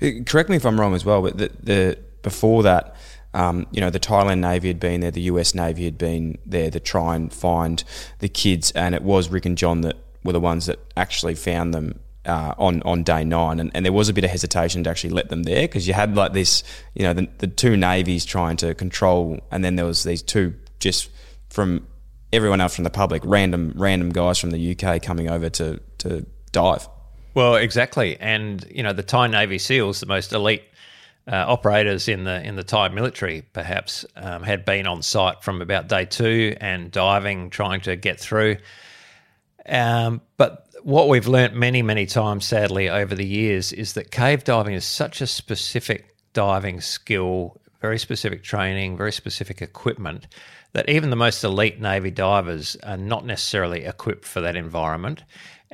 [0.00, 2.96] Uh, correct me if I'm wrong as well, but the, the before that,
[3.34, 6.70] um, you know, the Thailand Navy had been there, the US Navy had been there
[6.70, 7.82] to try and find
[8.20, 11.74] the kids, and it was Rick and John that were the ones that actually found
[11.74, 14.90] them uh, on on day nine, and, and there was a bit of hesitation to
[14.90, 16.62] actually let them there because you had like this,
[16.94, 20.54] you know, the, the two navies trying to control, and then there was these two
[20.78, 21.10] just
[21.50, 21.86] from
[22.32, 26.26] everyone else from the public, random random guys from the UK coming over to to
[26.52, 26.88] dive.
[27.34, 30.62] Well, exactly, and you know the Thai Navy SEALs, the most elite
[31.26, 35.60] uh, operators in the in the Thai military, perhaps um, had been on site from
[35.60, 38.58] about day two and diving, trying to get through.
[39.66, 44.44] Um, but what we've learnt many, many times, sadly, over the years, is that cave
[44.44, 50.26] diving is such a specific diving skill, very specific training, very specific equipment,
[50.72, 55.24] that even the most elite Navy divers are not necessarily equipped for that environment.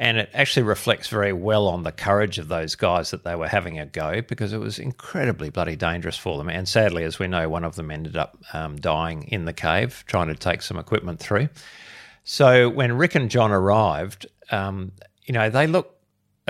[0.00, 3.48] And it actually reflects very well on the courage of those guys that they were
[3.48, 6.48] having a go because it was incredibly bloody dangerous for them.
[6.48, 10.02] And sadly, as we know, one of them ended up um, dying in the cave
[10.06, 11.50] trying to take some equipment through.
[12.24, 14.92] So when Rick and John arrived, um,
[15.26, 15.94] you know, they look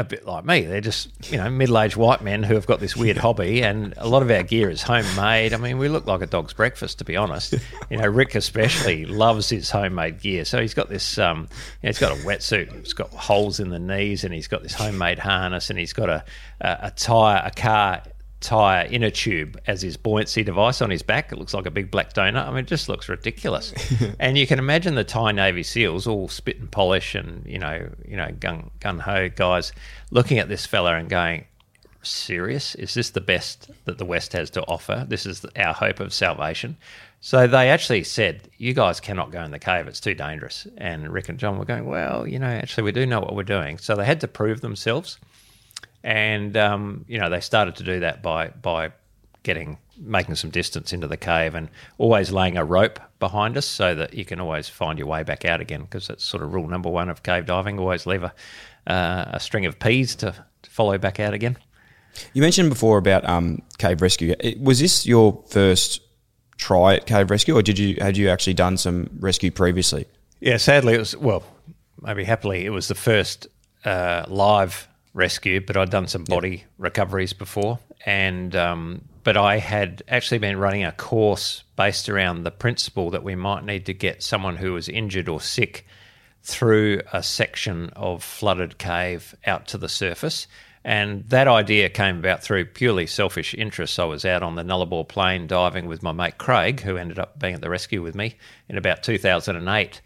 [0.00, 0.62] a bit like me.
[0.62, 3.94] They're just, you know, middle aged white men who have got this weird hobby, and
[3.96, 5.52] a lot of our gear is homemade.
[5.52, 7.54] I mean, we look like a dog's breakfast, to be honest.
[7.90, 10.44] You know, Rick especially loves his homemade gear.
[10.44, 11.44] So he's got this, um, you
[11.84, 14.74] know, he's got a wetsuit, it's got holes in the knees, and he's got this
[14.74, 16.24] homemade harness, and he's got a,
[16.60, 18.02] a, a tire, a car
[18.40, 21.30] tire inner tube as his buoyancy device on his back.
[21.30, 22.46] It looks like a big black donut.
[22.46, 23.72] I mean, it just looks ridiculous.
[24.18, 27.88] and you can imagine the Thai Navy SEALs, all spit and polish, and you know,
[28.06, 29.72] you know, gun gun ho guys,
[30.10, 31.44] looking at this fella and going,
[32.02, 32.74] "Serious?
[32.74, 35.04] Is this the best that the West has to offer?
[35.08, 36.76] This is our hope of salvation."
[37.22, 41.12] So they actually said, "You guys cannot go in the cave; it's too dangerous." And
[41.12, 43.76] Rick and John were going, "Well, you know, actually, we do know what we're doing."
[43.76, 45.18] So they had to prove themselves
[46.02, 48.92] and um, you know they started to do that by by
[49.42, 53.94] getting making some distance into the cave and always laying a rope behind us so
[53.94, 56.66] that you can always find your way back out again because that's sort of rule
[56.66, 58.32] number one of cave diving always leave a,
[58.86, 61.56] uh, a string of peas to, to, follow back out again.
[62.32, 64.34] You mentioned before about um, cave rescue.
[64.58, 66.00] Was this your first
[66.56, 70.06] try at cave rescue or did you had you actually done some rescue previously?
[70.40, 71.42] Yeah sadly it was well
[72.00, 73.46] maybe happily it was the first
[73.84, 76.66] uh, live rescue, but I'd done some body yep.
[76.78, 82.50] recoveries before, and um, but I had actually been running a course based around the
[82.50, 85.86] principle that we might need to get someone who was injured or sick
[86.42, 90.46] through a section of flooded cave out to the surface.
[90.82, 93.98] And that idea came about through purely selfish interests.
[93.98, 97.38] I was out on the Nullarbor Plain diving with my mate Craig, who ended up
[97.38, 98.36] being at the rescue with me
[98.68, 100.00] in about 2008.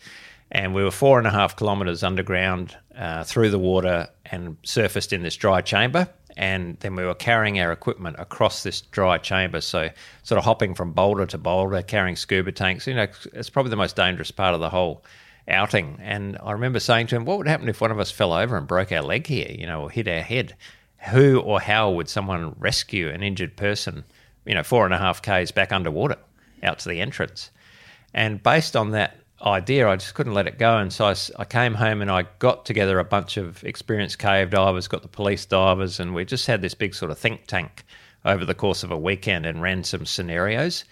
[0.50, 5.12] And we were four and a half kilometres underground uh, through the water and surfaced
[5.12, 6.08] in this dry chamber.
[6.36, 9.60] And then we were carrying our equipment across this dry chamber.
[9.60, 9.90] So,
[10.22, 12.86] sort of hopping from boulder to boulder, carrying scuba tanks.
[12.86, 15.04] You know, it's probably the most dangerous part of the whole
[15.48, 15.98] outing.
[16.00, 18.56] And I remember saying to him, What would happen if one of us fell over
[18.56, 20.56] and broke our leg here, you know, or hit our head?
[21.10, 24.04] Who or how would someone rescue an injured person,
[24.44, 26.16] you know, four and a half Ks back underwater
[26.62, 27.50] out to the entrance?
[28.12, 30.78] And based on that idea, I just couldn't let it go.
[30.78, 34.50] And so I, I, came home and I got together a bunch of experienced cave
[34.50, 37.84] divers, got the police divers, and we just had this big sort of think tank
[38.24, 40.84] over the course of a weekend and ran some scenarios.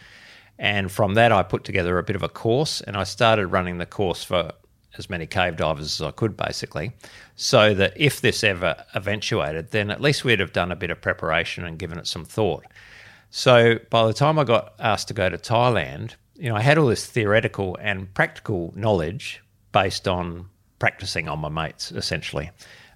[0.59, 3.79] And from that, I put together a bit of a course and I started running
[3.79, 4.53] the course for
[4.99, 6.93] as many cave divers as I could, basically,
[7.35, 11.01] so that if this ever eventuated, then at least we'd have done a bit of
[11.01, 12.65] preparation and given it some thought.
[13.31, 16.79] So by the time I got asked to go to Thailand, you know, I had
[16.79, 19.43] all this theoretical and practical knowledge
[19.73, 22.51] based on practicing on my mates, essentially,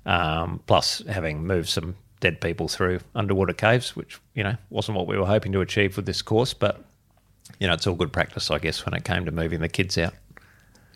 [0.04, 5.06] um, plus having moved some dead people through underwater caves, which you know wasn't what
[5.06, 6.84] we were hoping to achieve with this course, but
[7.60, 9.96] you know, it's all good practice, I guess, when it came to moving the kids
[9.96, 10.14] out.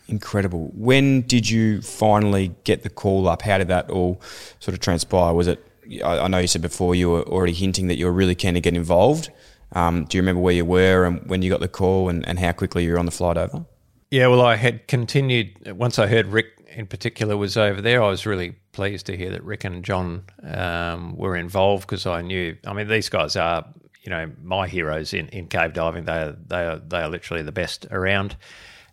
[0.07, 0.71] Incredible.
[0.73, 3.41] When did you finally get the call up?
[3.41, 4.21] How did that all
[4.59, 5.33] sort of transpire?
[5.33, 5.65] Was it?
[6.03, 8.61] I know you said before you were already hinting that you were really keen to
[8.61, 9.29] get involved.
[9.73, 12.39] Um, do you remember where you were and when you got the call and, and
[12.39, 13.65] how quickly you were on the flight over?
[14.09, 18.03] Yeah, well, I had continued once I heard Rick in particular was over there.
[18.03, 22.21] I was really pleased to hear that Rick and John um, were involved because I
[22.21, 22.57] knew.
[22.65, 23.65] I mean, these guys are
[24.03, 26.05] you know my heroes in, in cave diving.
[26.05, 28.35] They are they are they are literally the best around.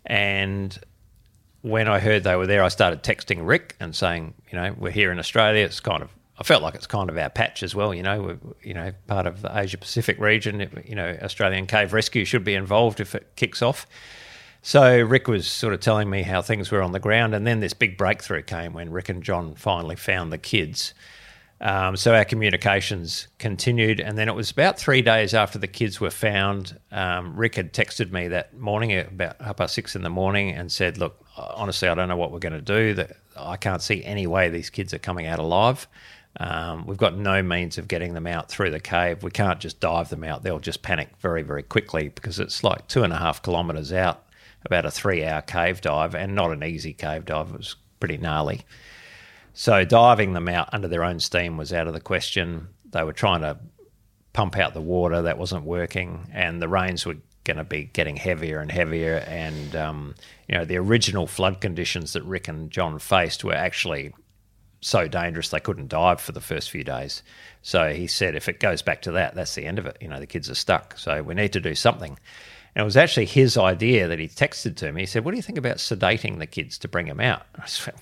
[0.06, 0.78] And
[1.62, 4.92] when I heard they were there, I started texting Rick and saying, you know, we're
[4.92, 5.64] here in Australia.
[5.64, 7.92] It's kind of I felt like it's kind of our patch as well.
[7.92, 10.84] You know, we're, you know, part of the Asia Pacific region.
[10.86, 13.86] You know, Australian Cave Rescue should be involved if it kicks off.
[14.62, 17.60] So Rick was sort of telling me how things were on the ground, and then
[17.60, 20.94] this big breakthrough came when Rick and John finally found the kids.
[21.60, 26.00] Um, so our communications continued, and then it was about three days after the kids
[26.00, 26.78] were found.
[26.92, 30.70] Um, Rick had texted me that morning about half past six in the morning and
[30.70, 32.94] said, "Look, honestly, I don't know what we're going to do.
[32.94, 35.88] That I can't see any way these kids are coming out alive.
[36.38, 39.22] Um, we've got no means of getting them out through the cave.
[39.22, 40.42] We can't just dive them out.
[40.42, 44.24] They'll just panic very, very quickly because it's like two and a half kilometres out,
[44.64, 47.50] about a three-hour cave dive, and not an easy cave dive.
[47.50, 48.62] It was pretty gnarly."
[49.52, 52.68] So diving them out under their own steam was out of the question.
[52.90, 53.58] They were trying to
[54.32, 58.14] pump out the water, that wasn't working, and the rains were going to be getting
[58.14, 59.16] heavier and heavier.
[59.26, 60.14] And um,
[60.48, 64.14] you know, the original flood conditions that Rick and John faced were actually
[64.80, 67.22] so dangerous they couldn't dive for the first few days.
[67.62, 69.96] So he said, if it goes back to that, that's the end of it.
[70.00, 70.96] You know, the kids are stuck.
[70.98, 72.18] So we need to do something.
[72.74, 75.02] And it was actually his idea that he texted to me.
[75.02, 77.66] He said, "What do you think about sedating the kids to bring them out?" I
[77.86, 77.98] went,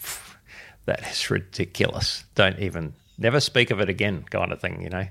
[0.86, 2.24] that is ridiculous.
[2.34, 5.06] Don't even, never speak of it again, kind of thing, you know.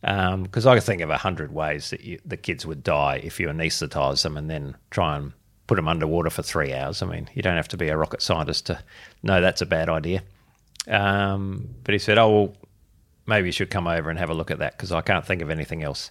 [0.00, 3.20] Because um, I could think of a hundred ways that you, the kids would die
[3.22, 5.32] if you anaesthetise them and then try and
[5.66, 7.02] put them underwater for three hours.
[7.02, 8.82] I mean, you don't have to be a rocket scientist to
[9.22, 10.22] know that's a bad idea.
[10.88, 12.56] Um, but he said, "Oh well,
[13.26, 15.42] maybe you should come over and have a look at that because I can't think
[15.42, 16.10] of anything else."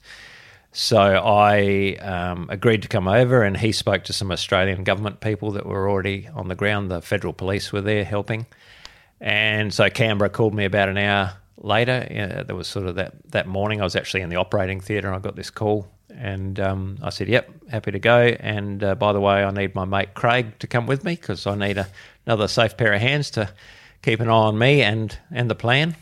[0.71, 5.51] So I um, agreed to come over, and he spoke to some Australian government people
[5.51, 6.91] that were already on the ground.
[6.91, 8.45] The federal police were there helping,
[9.19, 12.07] and so Canberra called me about an hour later.
[12.09, 13.81] Uh, there was sort of that, that morning.
[13.81, 15.87] I was actually in the operating theatre and I got this call.
[16.09, 18.19] And um, I said, yep, happy to go.
[18.39, 21.45] And uh, by the way, I need my mate Craig to come with me because
[21.45, 21.87] I need a,
[22.25, 23.49] another safe pair of hands to
[24.01, 25.95] keep an eye on me and, and the plan.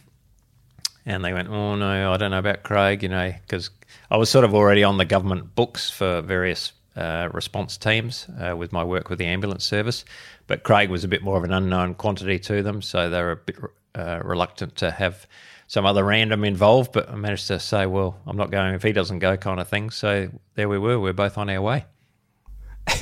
[1.06, 3.70] And they went, oh, no, I don't know about Craig, you know, because
[4.10, 8.56] I was sort of already on the government books for various uh, response teams uh,
[8.56, 10.06] with my work with the ambulance service.
[10.48, 13.32] But Craig was a bit more of an unknown quantity to them, so they were
[13.32, 13.58] a bit
[13.96, 15.28] uh, reluctant to have
[15.68, 16.92] some other random involved.
[16.92, 19.68] But I managed to say, well, I'm not going if he doesn't go, kind of
[19.68, 19.90] thing.
[19.90, 21.00] So there we were.
[21.00, 21.86] We we're both on our way.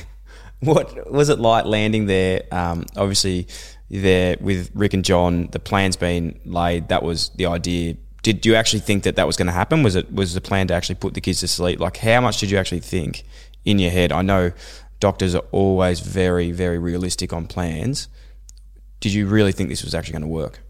[0.60, 2.44] what was it like landing there?
[2.52, 3.48] Um, obviously,
[3.90, 6.90] there with Rick and John, the plan's been laid.
[6.90, 7.96] That was the idea.
[8.22, 9.84] Did you actually think that that was going to happen?
[9.84, 11.80] Was it was the plan to actually put the kids to sleep?
[11.80, 13.24] Like, how much did you actually think
[13.66, 14.12] in your head?
[14.12, 14.52] I know
[15.00, 18.08] doctors are always very, very realistic on plans.
[19.02, 20.62] Did you really think this was actually going to work?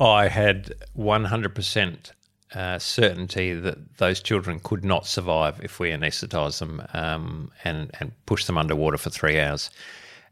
[0.00, 2.10] I had 100%
[2.54, 8.12] uh, certainty that those children could not survive if we anaesthetised them um, and, and
[8.26, 9.70] push them underwater for three hours.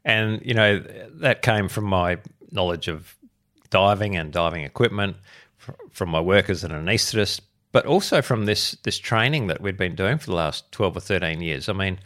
[0.05, 2.19] And, you know, that came from my
[2.51, 3.17] knowledge of
[3.71, 5.17] diving and diving equipment,
[5.91, 7.41] from my work as an anaesthetist,
[7.73, 11.01] but also from this this training that we'd been doing for the last 12 or
[11.01, 11.69] 13 years.
[11.69, 11.99] I mean,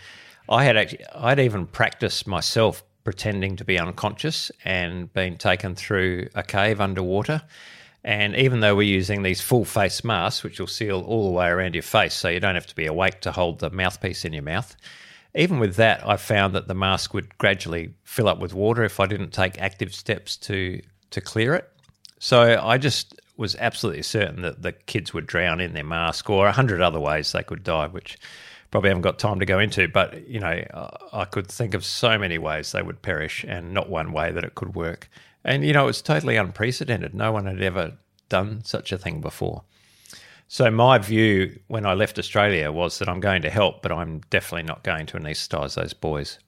[0.48, 6.28] I had actually, I'd even practiced myself pretending to be unconscious and being taken through
[6.34, 7.42] a cave underwater.
[8.02, 11.48] And even though we're using these full face masks, which will seal all the way
[11.48, 14.34] around your face, so you don't have to be awake to hold the mouthpiece in
[14.34, 14.76] your mouth,
[15.34, 19.00] even with that, I found that the mask would gradually fill up with water if
[19.00, 20.80] I didn't take active steps to
[21.10, 21.70] to clear it.
[22.18, 26.46] So I just was absolutely certain that the kids would drown in their mask, or
[26.46, 28.18] a hundred other ways they could die, which
[28.70, 29.88] probably haven't got time to go into.
[29.88, 30.64] But you know,
[31.12, 34.44] I could think of so many ways they would perish, and not one way that
[34.44, 35.08] it could work.
[35.44, 37.14] And, you know, it's totally unprecedented.
[37.14, 37.92] No one had ever
[38.28, 39.62] done such a thing before.
[40.54, 44.20] So, my view when I left Australia was that I'm going to help, but I'm
[44.30, 46.38] definitely not going to anaesthetise those boys.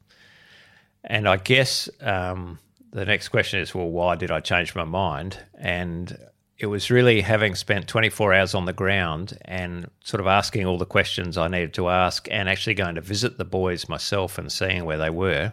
[1.03, 2.61] And I guess um,
[2.93, 5.41] the next question is well, why did I change my mind?
[5.59, 6.17] And
[6.57, 10.79] it was really having spent 24 hours on the ground and sort of asking all
[10.79, 14.53] the questions I needed to ask and actually going to visit the boys myself and
[14.53, 15.53] seeing where they were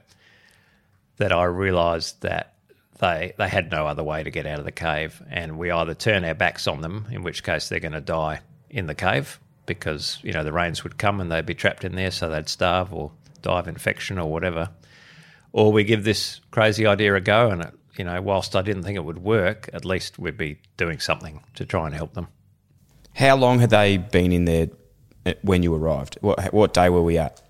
[1.17, 2.52] that I realised that
[3.03, 5.93] they they had no other way to get out of the cave, and we either
[5.93, 8.39] turn our backs on them, in which case they're going to die
[8.69, 11.95] in the cave because you know the rains would come and they'd be trapped in
[11.95, 14.69] there, so they'd starve or die of infection or whatever,
[15.51, 18.83] or we give this crazy idea a go, and it, you know, whilst I didn't
[18.83, 22.27] think it would work, at least we'd be doing something to try and help them.
[23.15, 24.69] How long had they been in there
[25.25, 26.17] uh, when you arrived?
[26.21, 27.41] What what day were we at?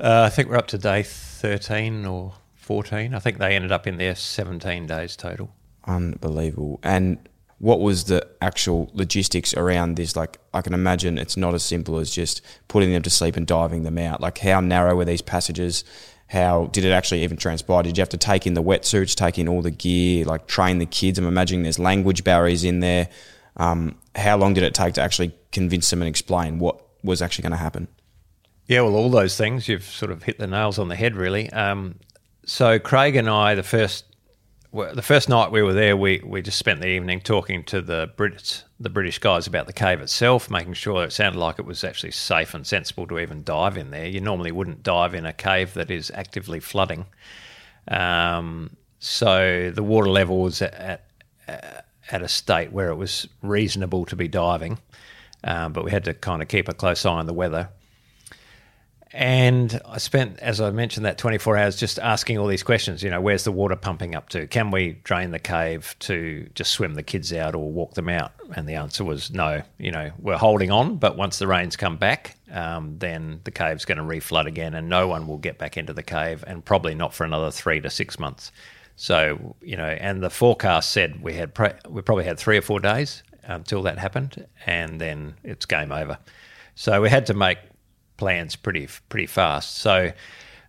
[0.00, 2.34] Uh, I think we're up to day thirteen or
[2.70, 3.14] 14.
[3.14, 5.52] I think they ended up in there 17 days total.
[5.88, 6.78] Unbelievable.
[6.84, 7.18] And
[7.58, 10.14] what was the actual logistics around this?
[10.14, 13.44] Like, I can imagine it's not as simple as just putting them to sleep and
[13.44, 14.20] diving them out.
[14.20, 15.82] Like, how narrow were these passages?
[16.28, 17.82] How did it actually even transpire?
[17.82, 20.78] Did you have to take in the wetsuits, take in all the gear, like train
[20.78, 21.18] the kids?
[21.18, 23.08] I'm imagining there's language barriers in there.
[23.56, 27.42] Um, how long did it take to actually convince them and explain what was actually
[27.42, 27.88] going to happen?
[28.68, 31.50] Yeah, well, all those things you've sort of hit the nails on the head, really.
[31.50, 31.96] Um,
[32.44, 34.04] so Craig and I, the first
[34.72, 38.08] the first night we were there, we, we just spent the evening talking to the
[38.16, 41.82] Brits, the British guys about the cave itself, making sure it sounded like it was
[41.82, 44.06] actually safe and sensible to even dive in there.
[44.06, 47.06] You normally wouldn't dive in a cave that is actively flooding.
[47.88, 51.04] Um, so the water level was at,
[51.48, 54.78] at, at a state where it was reasonable to be diving,
[55.42, 57.70] um, but we had to kind of keep a close eye on the weather.
[59.12, 63.02] And I spent, as I mentioned, that 24 hours just asking all these questions.
[63.02, 64.46] You know, where's the water pumping up to?
[64.46, 68.32] Can we drain the cave to just swim the kids out or walk them out?
[68.54, 69.62] And the answer was no.
[69.78, 73.84] You know, we're holding on, but once the rains come back, um, then the cave's
[73.84, 76.94] going to reflood again, and no one will get back into the cave, and probably
[76.94, 78.52] not for another three to six months.
[78.94, 82.62] So, you know, and the forecast said we had pre- we probably had three or
[82.62, 86.18] four days until that happened, and then it's game over.
[86.76, 87.58] So we had to make
[88.20, 89.78] plans pretty pretty fast.
[89.78, 90.12] So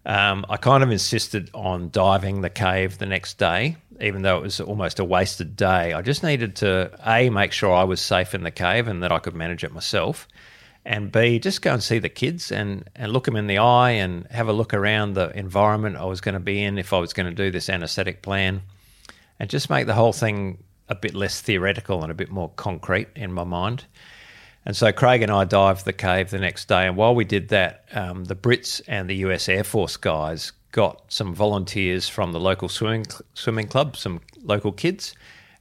[0.05, 4.41] um, I kind of insisted on diving the cave the next day, even though it
[4.41, 5.93] was almost a wasted day.
[5.93, 9.11] I just needed to a make sure I was safe in the cave and that
[9.11, 10.27] I could manage it myself,
[10.85, 13.91] and b just go and see the kids and and look them in the eye
[13.91, 16.99] and have a look around the environment I was going to be in if I
[16.99, 18.61] was going to do this anaesthetic plan,
[19.39, 23.09] and just make the whole thing a bit less theoretical and a bit more concrete
[23.15, 23.85] in my mind.
[24.65, 26.85] And so Craig and I dived the cave the next day.
[26.85, 31.03] And while we did that, um, the Brits and the US Air Force guys got
[31.09, 35.15] some volunteers from the local swimming swimming club, some local kids,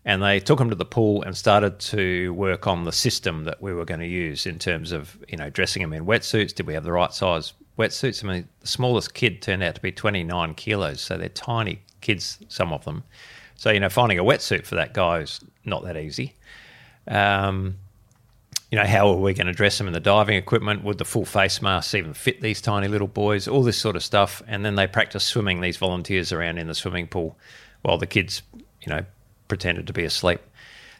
[0.05, 3.61] and they took them to the pool and started to work on the system that
[3.61, 6.55] we were going to use in terms of you know dressing them in wetsuits.
[6.55, 8.25] Did we have the right size wetsuits?
[8.25, 12.39] I mean, the smallest kid turned out to be 29 kilos, so they're tiny kids,
[12.49, 13.03] some of them.
[13.57, 16.35] So you know, finding a wetsuit for that guy is not that easy.
[17.09, 17.77] Um,
[18.71, 20.85] you know, how are we going to dress them in the diving equipment?
[20.85, 23.49] Would the full face masks even fit these tiny little boys?
[23.49, 24.43] All this sort of stuff.
[24.47, 27.37] And then they practice swimming these volunteers around in the swimming pool
[27.83, 29.05] while the kids, you know,
[29.49, 30.41] pretended to be asleep.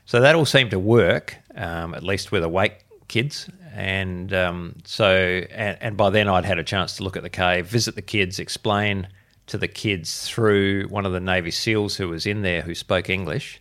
[0.05, 3.49] So that all seemed to work, um, at least with awake kids.
[3.73, 5.15] And um, so,
[5.51, 8.03] and, and by then I'd had a chance to look at the cave, visit the
[8.03, 9.07] kids, explain
[9.47, 13.09] to the kids through one of the Navy SEALs who was in there who spoke
[13.09, 13.61] English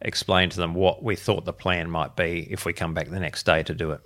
[0.00, 3.20] explain to them what we thought the plan might be if we come back the
[3.20, 4.00] next day to do it.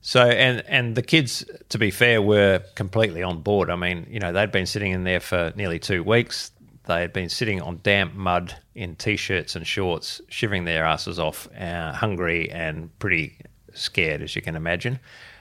[0.00, 3.68] So and and the kids, to be fair, were completely on board.
[3.68, 6.52] I mean, you know, they'd been sitting in there for nearly two weeks.
[6.86, 11.48] They had been sitting on damp mud in t-shirts and shorts, shivering their asses off,
[11.58, 13.36] uh, hungry and pretty
[13.74, 14.98] scared, as you can imagine.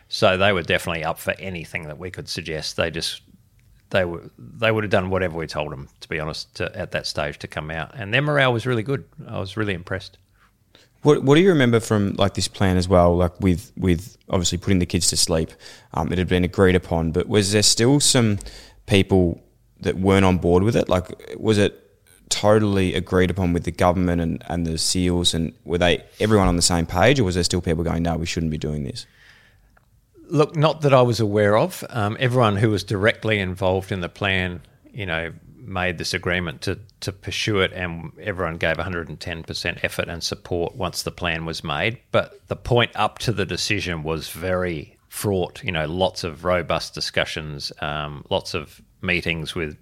[0.10, 2.76] So they were definitely up for anything that we could suggest.
[2.76, 3.22] They just
[3.90, 5.90] they were they would have done whatever we told them.
[6.02, 8.84] To be honest, to, at that stage to come out, and their morale was really
[8.84, 9.06] good.
[9.28, 10.18] I was really impressed.
[11.04, 13.16] What, what do you remember from like this plan as well?
[13.16, 15.52] Like with with obviously putting the kids to sleep,
[15.94, 18.40] um, it had been agreed upon, but was there still some
[18.88, 19.42] people
[19.80, 20.90] that weren't on board with it?
[20.90, 21.84] Like, was it
[22.30, 26.56] totally agreed upon with the government and, and the SEALs, and were they everyone on
[26.56, 29.06] the same page, or was there still people going, "No, we shouldn't be doing this"?
[30.30, 31.84] Look, not that I was aware of.
[31.90, 34.62] Um, everyone who was directly involved in the plan,
[34.92, 35.32] you know,
[35.68, 41.04] made this agreement to to pursue it, and everyone gave 110% effort and support once
[41.04, 42.00] the plan was made.
[42.12, 45.64] But the point up to the decision was very fraught.
[45.64, 49.78] You know, lots of robust discussions, um, lots of meetings with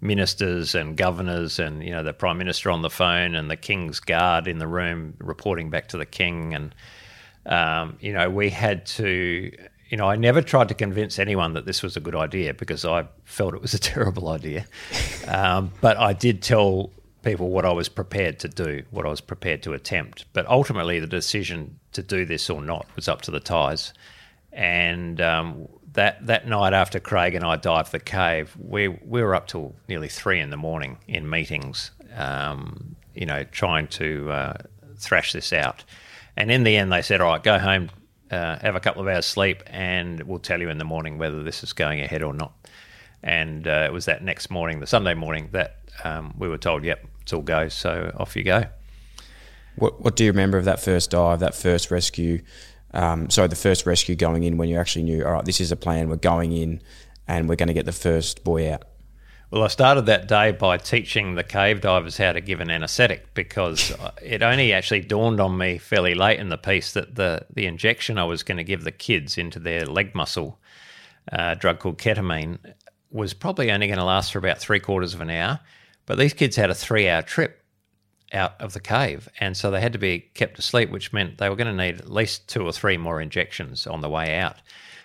[0.00, 4.00] ministers and governors, and you know, the prime minister on the phone, and the king's
[4.00, 6.74] guard in the room reporting back to the king, and
[7.46, 9.52] um, you know, we had to
[9.94, 12.84] you know, I never tried to convince anyone that this was a good idea because
[12.84, 14.66] I felt it was a terrible idea.
[15.28, 16.90] Um, but I did tell
[17.22, 20.24] people what I was prepared to do, what I was prepared to attempt.
[20.32, 23.92] But ultimately, the decision to do this or not was up to the Thais.
[24.52, 29.36] And um, that that night after Craig and I dived the cave, we we were
[29.36, 34.54] up till nearly three in the morning in meetings, um, you know, trying to uh,
[34.98, 35.84] thrash this out.
[36.36, 37.90] And in the end, they said, "All right, go home,
[38.34, 41.42] uh, have a couple of hours sleep, and we'll tell you in the morning whether
[41.42, 42.52] this is going ahead or not.
[43.22, 46.84] And uh, it was that next morning, the Sunday morning, that um, we were told,
[46.84, 48.64] yep, it's all go, so off you go.
[49.76, 52.42] What, what do you remember of that first dive, that first rescue?
[52.92, 55.72] Um, sorry, the first rescue going in when you actually knew, all right, this is
[55.72, 56.82] a plan, we're going in
[57.26, 58.84] and we're going to get the first boy out?
[59.54, 63.34] Well, I started that day by teaching the cave divers how to give an anaesthetic
[63.34, 67.66] because it only actually dawned on me fairly late in the piece that the, the
[67.66, 70.58] injection I was going to give the kids into their leg muscle,
[71.30, 72.58] uh, drug called ketamine,
[73.12, 75.60] was probably only going to last for about three quarters of an hour.
[76.04, 77.62] But these kids had a three hour trip
[78.32, 79.28] out of the cave.
[79.38, 82.00] And so they had to be kept asleep, which meant they were going to need
[82.00, 84.56] at least two or three more injections on the way out.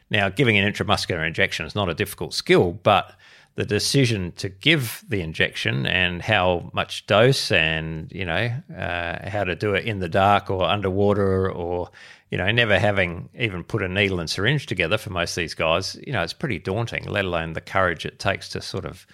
[0.10, 3.14] Now, giving an intramuscular injection is not a difficult skill, but
[3.60, 9.44] the decision to give the injection and how much dose and you know uh, how
[9.44, 11.90] to do it in the dark or underwater or
[12.32, 15.54] you know never having even put a needle and syringe together for most of these
[15.54, 19.06] guys you know it's pretty daunting let alone the courage it takes to sort of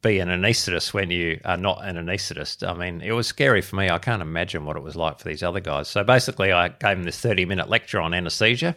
[0.00, 2.64] be an anaesthetist when you are not an anaesthetist.
[2.64, 3.90] I mean, it was scary for me.
[3.90, 5.88] I can't imagine what it was like for these other guys.
[5.88, 8.76] So basically, I gave them this 30 minute lecture on anaesthesia.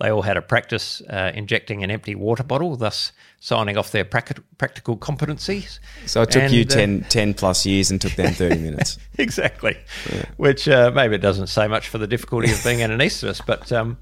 [0.00, 4.04] They all had a practice uh, injecting an empty water bottle, thus signing off their
[4.04, 5.78] practical competencies.
[6.06, 8.98] So it took and, you 10, uh, 10, plus years and took them 30 minutes.
[9.18, 9.76] exactly.
[10.12, 10.24] Yeah.
[10.36, 13.70] Which uh, maybe it doesn't say much for the difficulty of being an anaesthetist, but
[13.70, 13.98] um,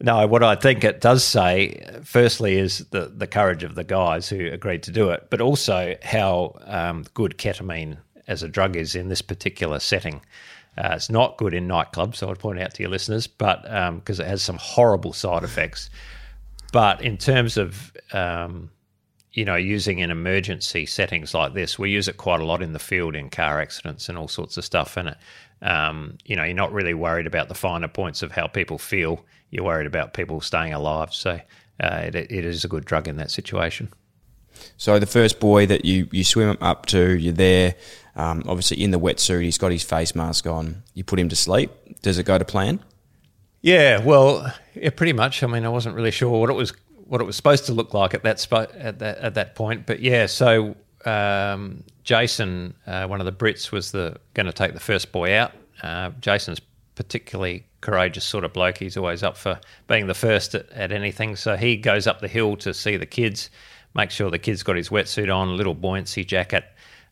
[0.00, 4.28] no, what I think it does say, firstly, is the, the courage of the guys
[4.28, 7.98] who agreed to do it, but also how um, good ketamine
[8.28, 10.20] as a drug is in this particular setting.
[10.78, 14.20] Uh, it's not good in nightclubs, so I'd point out to your listeners, but because
[14.20, 15.90] um, it has some horrible side effects.
[16.72, 18.70] But in terms of um,
[19.32, 22.74] you know using in emergency settings like this, we use it quite a lot in
[22.74, 24.96] the field in car accidents and all sorts of stuff.
[24.96, 25.16] And it,
[25.62, 29.24] um, you know, you're not really worried about the finer points of how people feel.
[29.50, 31.12] You're worried about people staying alive.
[31.12, 31.40] So
[31.80, 33.88] uh, it, it is a good drug in that situation.
[34.76, 37.74] So the first boy that you, you swim up to, you're there,
[38.16, 40.82] um, obviously in the wetsuit, he's got his face mask on.
[40.94, 41.70] You put him to sleep.
[42.02, 42.80] Does it go to plan?
[43.60, 45.42] Yeah, well, yeah, pretty much.
[45.42, 46.72] I mean, I wasn't really sure what it was
[47.08, 49.86] what it was supposed to look like at that spot at that at that point,
[49.86, 50.26] but yeah.
[50.26, 55.10] So um, Jason, uh, one of the Brits, was the going to take the first
[55.10, 55.52] boy out.
[55.82, 56.60] Uh, Jason's
[56.94, 58.78] particularly courageous sort of bloke.
[58.78, 61.36] He's always up for being the first at, at anything.
[61.36, 63.50] So he goes up the hill to see the kids,
[63.94, 66.64] make sure the kid's got his wetsuit on, little buoyancy jacket,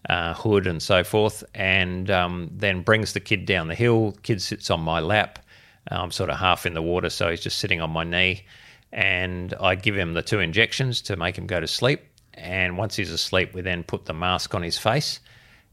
[0.08, 4.16] uh, hood, and so forth, and um, then brings the kid down the hill.
[4.22, 5.38] Kid sits on my lap.
[5.88, 8.44] I'm sort of half in the water, so he's just sitting on my knee.
[8.92, 12.02] And I give him the two injections to make him go to sleep.
[12.34, 15.20] And once he's asleep, we then put the mask on his face.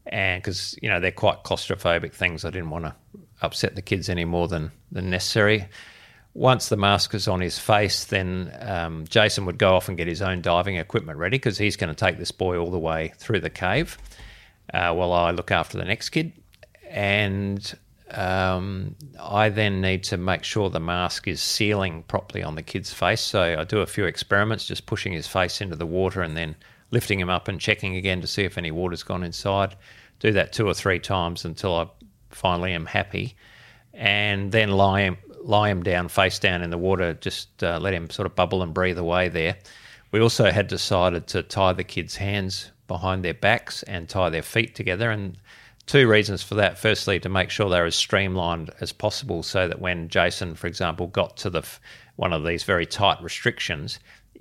[0.06, 2.94] And because, you know, they're quite claustrophobic things, I didn't want to
[3.42, 5.66] upset the kids any more than, than necessary.
[6.34, 10.08] Once the mask is on his face, then um, Jason would go off and get
[10.08, 13.12] his own diving equipment ready because he's going to take this boy all the way
[13.18, 13.96] through the cave
[14.72, 16.32] uh, while I look after the next kid.
[16.90, 17.72] And
[18.10, 22.92] um, I then need to make sure the mask is sealing properly on the kid's
[22.92, 23.20] face.
[23.20, 26.56] So I do a few experiments, just pushing his face into the water and then
[26.90, 29.76] lifting him up and checking again to see if any water's gone inside.
[30.18, 31.86] Do that two or three times until I
[32.30, 33.36] finally am happy,
[33.92, 37.14] and then lie him lie him down face down in the water.
[37.14, 39.56] Just uh, let him sort of bubble and breathe away there.
[40.10, 44.42] We also had decided to tie the kids' hands behind their backs and tie their
[44.42, 45.10] feet together.
[45.10, 45.36] And
[45.86, 46.78] two reasons for that.
[46.78, 51.06] Firstly, to make sure they're as streamlined as possible so that when Jason, for example,
[51.08, 51.66] got to the
[52.16, 53.98] one of these very tight restrictions,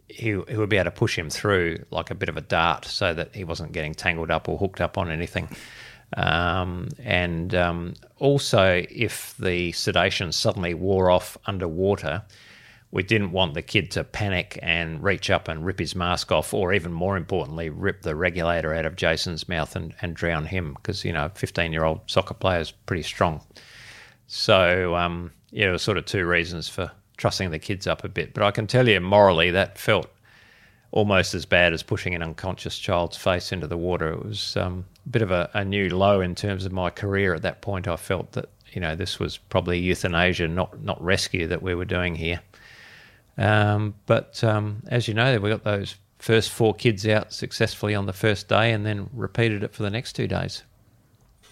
[0.08, 2.86] he, he would be able to push him through like a bit of a dart
[2.86, 5.50] so that he wasn't getting tangled up or hooked up on anything.
[6.16, 12.24] Um, and um, also, if the sedation suddenly wore off underwater,
[12.92, 16.54] we didn't want the kid to panic and reach up and rip his mask off,
[16.54, 20.76] or even more importantly, rip the regulator out of Jason's mouth and, and drown him
[20.76, 23.42] because, you know, a 15 year old soccer player is pretty strong.
[24.28, 28.34] So, um, yeah, sort of two reasons for trussing the kids up a bit.
[28.34, 30.08] But I can tell you, morally, that felt
[30.92, 34.14] almost as bad as pushing an unconscious child's face into the water.
[34.14, 37.34] It was um, bit of a, a, new low in terms of my career.
[37.34, 41.48] At that point, I felt that you know this was probably euthanasia, not not rescue,
[41.48, 42.42] that we were doing here.
[43.38, 48.06] Um, but um, as you know, we got those first four kids out successfully on
[48.06, 50.64] the first day, and then repeated it for the next two days.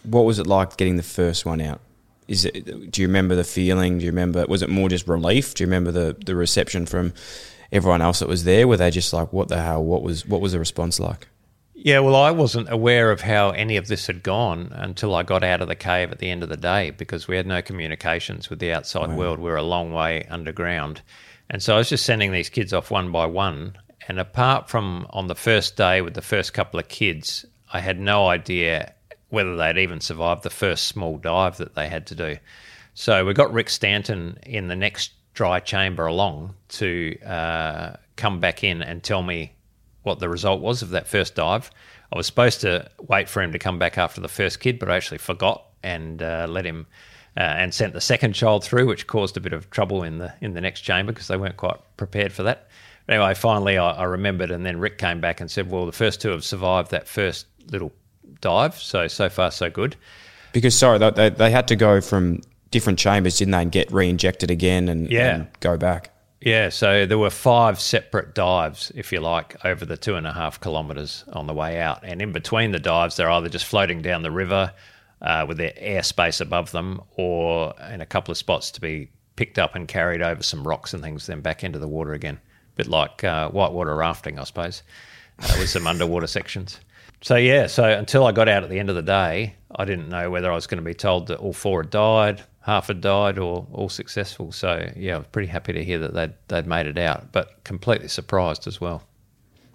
[0.04, 1.82] What was it like getting the first one out?
[2.28, 2.92] Is it?
[2.92, 4.00] Do you remember the feeling?
[4.00, 4.46] Do you remember?
[4.48, 5.54] Was it more just relief?
[5.54, 7.14] Do you remember the the reception from
[7.72, 8.68] everyone else that was there?
[8.68, 9.84] Were they just like, "What the hell?
[9.84, 11.28] What was what was the response like?"
[11.84, 15.44] Yeah, well, I wasn't aware of how any of this had gone until I got
[15.44, 18.52] out of the cave at the end of the day because we had no communications
[18.52, 19.16] with the outside wow.
[19.16, 19.40] world.
[19.40, 21.02] We were a long way underground.
[21.50, 23.76] And so I was just sending these kids off one by one.
[24.08, 28.00] And apart from on the first day with the first couple of kids, I had
[28.00, 28.94] no idea
[29.30, 32.38] whether they'd even survived the first small dive that they had to do.
[32.94, 38.64] So we got Rick Stanton in the next dry chamber along to uh, come back
[38.64, 39.54] in and tell me
[40.04, 41.72] what the result was of that first dive.
[42.14, 44.90] I was supposed to wait for him to come back after the first kid, but
[44.90, 46.88] I actually forgot and uh, let him
[47.38, 50.34] uh, and sent the second child through, which caused a bit of trouble in the
[50.42, 52.68] in the next chamber because they weren't quite prepared for that.
[53.06, 55.92] But anyway, finally I, I, remembered, and then Rick came back and said, "Well, the
[55.92, 57.94] first two have survived that first little
[58.42, 59.96] dive, so so far so good."
[60.52, 62.42] Because sorry, they they had to go from
[62.72, 65.36] different chambers, didn't they, and get re-injected again and, yeah.
[65.36, 66.11] and go back.
[66.42, 70.34] Yeah, so there were five separate dives, if you like, over the two and a
[70.34, 72.00] half kilometres on the way out.
[72.04, 74.74] And in between the dives, they're either just floating down the river
[75.22, 79.60] uh, with their airspace above them or in a couple of spots to be picked
[79.60, 82.40] up and carried over some rocks and things, then back into the water again.
[82.74, 84.82] A bit like uh, whitewater rafting, I suppose,
[85.44, 86.80] uh, with some underwater sections.
[87.22, 90.10] So, yeah, so until I got out at the end of the day, I didn't
[90.10, 93.02] know whether I was going to be told that all four had died, half had
[93.02, 94.52] died or all successful.
[94.52, 97.64] So yeah, I was pretty happy to hear that they'd they'd made it out, but
[97.64, 99.04] completely surprised as well.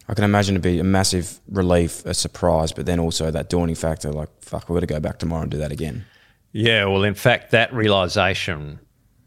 [0.09, 3.75] I can imagine it'd be a massive relief, a surprise, but then also that dawning
[3.75, 6.05] factor, like fuck, we've got to go back tomorrow and do that again.
[6.53, 8.81] Yeah, well, in fact, that realization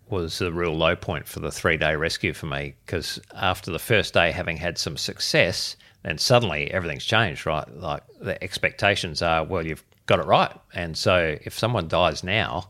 [0.09, 3.79] was the real low point for the three day rescue for me because after the
[3.79, 7.67] first day having had some success, then suddenly everything's changed, right?
[7.75, 10.51] Like the expectations are, well, you've got it right.
[10.73, 12.69] And so if someone dies now,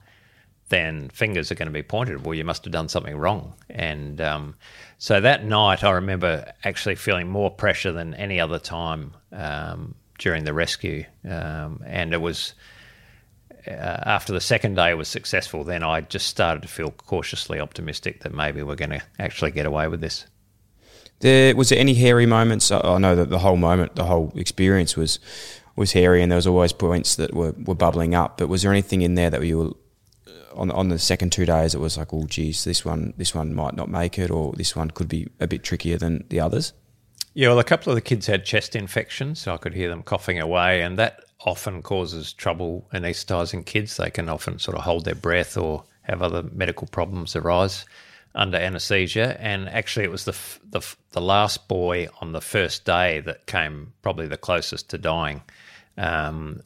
[0.69, 2.25] then fingers are going to be pointed.
[2.25, 3.55] Well, you must have done something wrong.
[3.69, 4.55] And um,
[4.97, 10.43] so that night, I remember actually feeling more pressure than any other time um, during
[10.43, 11.05] the rescue.
[11.27, 12.53] Um, and it was
[13.67, 18.21] uh, after the second day was successful, then I just started to feel cautiously optimistic
[18.21, 20.25] that maybe we're going to actually get away with this.
[21.19, 22.71] There, was there any hairy moments?
[22.71, 25.19] I know that the whole moment, the whole experience was
[25.75, 28.37] was hairy, and there was always points that were, were bubbling up.
[28.37, 29.71] But was there anything in there that you were
[30.27, 33.35] uh, on on the second two days, it was like, oh, geez, this one this
[33.35, 36.39] one might not make it, or this one could be a bit trickier than the
[36.39, 36.73] others.
[37.33, 40.03] Yeah, well, a couple of the kids had chest infections, so I could hear them
[40.03, 43.97] coughing away, and that often causes trouble anaesthetising kids.
[43.97, 47.85] They can often sort of hold their breath or have other medical problems arise
[48.39, 49.39] under anaesthesia.
[49.39, 53.93] And actually, it was the, the the last boy on the first day that came
[54.01, 55.43] probably the closest to dying.
[55.97, 56.61] Um,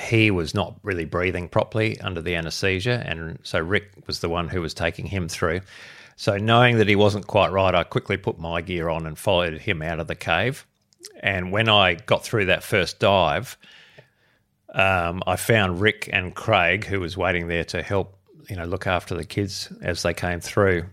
[0.00, 4.48] he was not really breathing properly under the anesthesia, and so Rick was the one
[4.48, 5.60] who was taking him through.
[6.16, 9.58] So, knowing that he wasn't quite right, I quickly put my gear on and followed
[9.58, 10.66] him out of the cave.
[11.20, 13.56] And when I got through that first dive,
[14.74, 18.17] um, I found Rick and Craig, who was waiting there to help,
[18.48, 20.84] you know, look after the kids as they came through.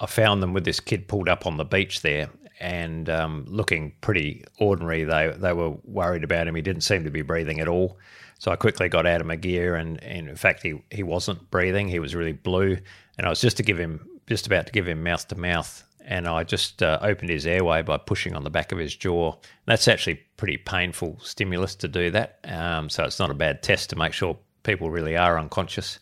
[0.00, 3.92] I found them with this kid pulled up on the beach there, and um, looking
[4.00, 5.04] pretty ordinary.
[5.04, 6.54] They they were worried about him.
[6.54, 7.98] He didn't seem to be breathing at all.
[8.38, 11.48] So I quickly got out of my gear, and, and in fact, he, he wasn't
[11.52, 11.88] breathing.
[11.88, 12.76] He was really blue,
[13.16, 15.84] and I was just to give him just about to give him mouth to mouth,
[16.04, 19.36] and I just uh, opened his airway by pushing on the back of his jaw.
[19.66, 22.40] That's actually pretty painful stimulus to do that.
[22.44, 26.00] Um, so it's not a bad test to make sure people really are unconscious,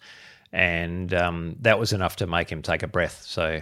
[0.53, 3.23] and um, that was enough to make him take a breath.
[3.27, 3.61] So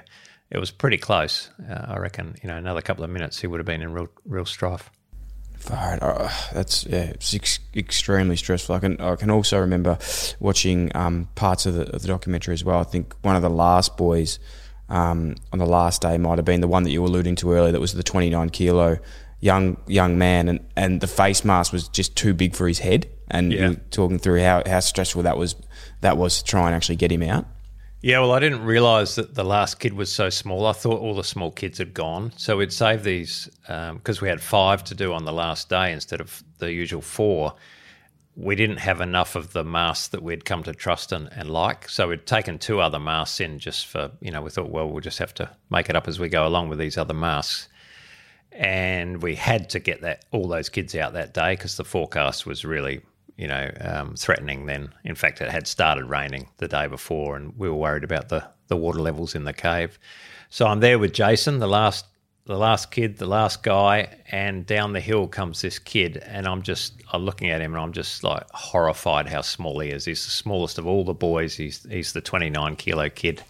[0.50, 1.50] it was pretty close.
[1.68, 4.08] Uh, I reckon you know another couple of minutes he would have been in real
[4.24, 4.90] real strife.
[5.58, 5.98] Far.
[6.02, 8.76] Uh, that's yeah, it's ex- extremely stressful.
[8.76, 9.98] I can I can also remember
[10.38, 12.78] watching um, parts of the, of the documentary as well.
[12.78, 14.38] I think one of the last boys
[14.88, 17.52] um, on the last day might have been the one that you were alluding to
[17.52, 17.72] earlier.
[17.72, 18.98] That was the 29 kilo
[19.40, 23.08] young young man, and, and the face mask was just too big for his head.
[23.30, 23.60] And Yeah.
[23.60, 25.56] you were talking through how, how stressful that was
[26.00, 27.46] that was to try and actually get him out.
[28.00, 30.66] Yeah, well, I didn't realise that the last kid was so small.
[30.66, 32.32] I thought all the small kids had gone.
[32.36, 35.92] So we'd save these um, because we had five to do on the last day
[35.92, 37.54] instead of the usual four.
[38.36, 41.88] We didn't have enough of the masks that we'd come to trust and, and like.
[41.88, 45.00] So we'd taken two other masks in just for, you know, we thought, well, we'll
[45.00, 47.68] just have to make it up as we go along with these other masks.
[48.52, 52.46] And we had to get that all those kids out that day because the forecast
[52.46, 53.00] was really
[53.38, 54.92] you know, um, threatening then.
[55.04, 58.44] In fact, it had started raining the day before, and we were worried about the,
[58.66, 59.98] the water levels in the cave.
[60.50, 62.04] So I'm there with Jason, the last
[62.44, 66.62] the last kid, the last guy, and down the hill comes this kid, and I'm
[66.62, 70.06] just I'm looking at him, and I'm just like horrified how small he is.
[70.06, 71.54] He's the smallest of all the boys.
[71.54, 73.42] He's he's the 29 kilo kid,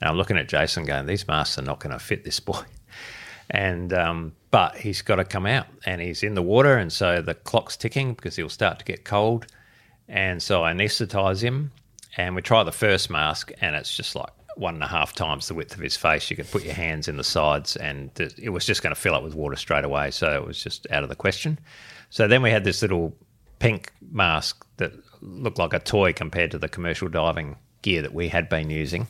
[0.00, 2.62] and I'm looking at Jason, going, these masks are not going to fit this boy
[3.50, 7.22] and um, but he's got to come out and he's in the water and so
[7.22, 9.46] the clock's ticking because he'll start to get cold.
[10.08, 11.70] And so i anesthetize him
[12.16, 15.46] and we try the first mask and it's just like one and a half times
[15.46, 16.28] the width of his face.
[16.30, 19.14] You could put your hands in the sides and it was just going to fill
[19.14, 21.58] up with water straight away so it was just out of the question.
[22.10, 23.16] So then we had this little
[23.60, 24.92] pink mask that
[25.22, 29.06] looked like a toy compared to the commercial diving gear that we had been using.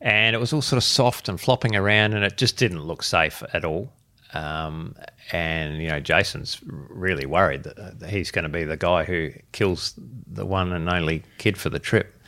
[0.00, 3.02] And it was all sort of soft and flopping around, and it just didn't look
[3.02, 3.92] safe at all.
[4.34, 4.94] Um,
[5.30, 9.94] and you know, Jason's really worried that he's going to be the guy who kills
[10.26, 12.18] the one and only kid for the trip.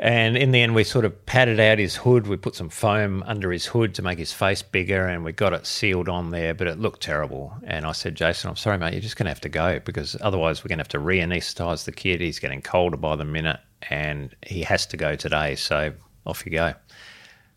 [0.00, 2.28] And in the end, we sort of padded out his hood.
[2.28, 5.52] We put some foam under his hood to make his face bigger, and we got
[5.52, 7.52] it sealed on there, but it looked terrible.
[7.64, 10.16] And I said, Jason, I'm sorry, mate, you're just going to have to go because
[10.20, 12.20] otherwise we're going to have to re anesthetize the kid.
[12.20, 13.58] He's getting colder by the minute,
[13.90, 15.56] and he has to go today.
[15.56, 15.92] So
[16.24, 16.74] off you go.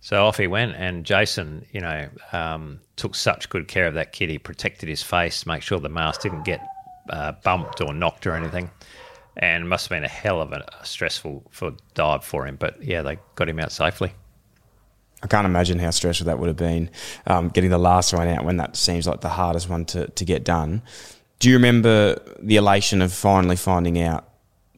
[0.03, 4.11] So off he went, and Jason, you know, um, took such good care of that
[4.11, 4.29] kid.
[4.29, 6.59] He protected his face, make sure the mask didn't get
[7.09, 8.71] uh, bumped or knocked or anything.
[9.37, 12.57] And must have been a hell of a, stressful for dive for him.
[12.57, 14.11] But yeah, they got him out safely.
[15.23, 16.89] I can't imagine how stressful that would have been,
[17.27, 20.25] um, getting the last one out when that seems like the hardest one to, to
[20.25, 20.81] get done.
[21.37, 24.27] Do you remember the elation of finally finding out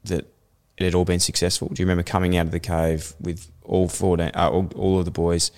[0.03, 0.32] that
[0.77, 1.69] it had all been successful?
[1.69, 5.05] Do you remember coming out of the cave with all 14, uh, all, all of
[5.05, 5.51] the boys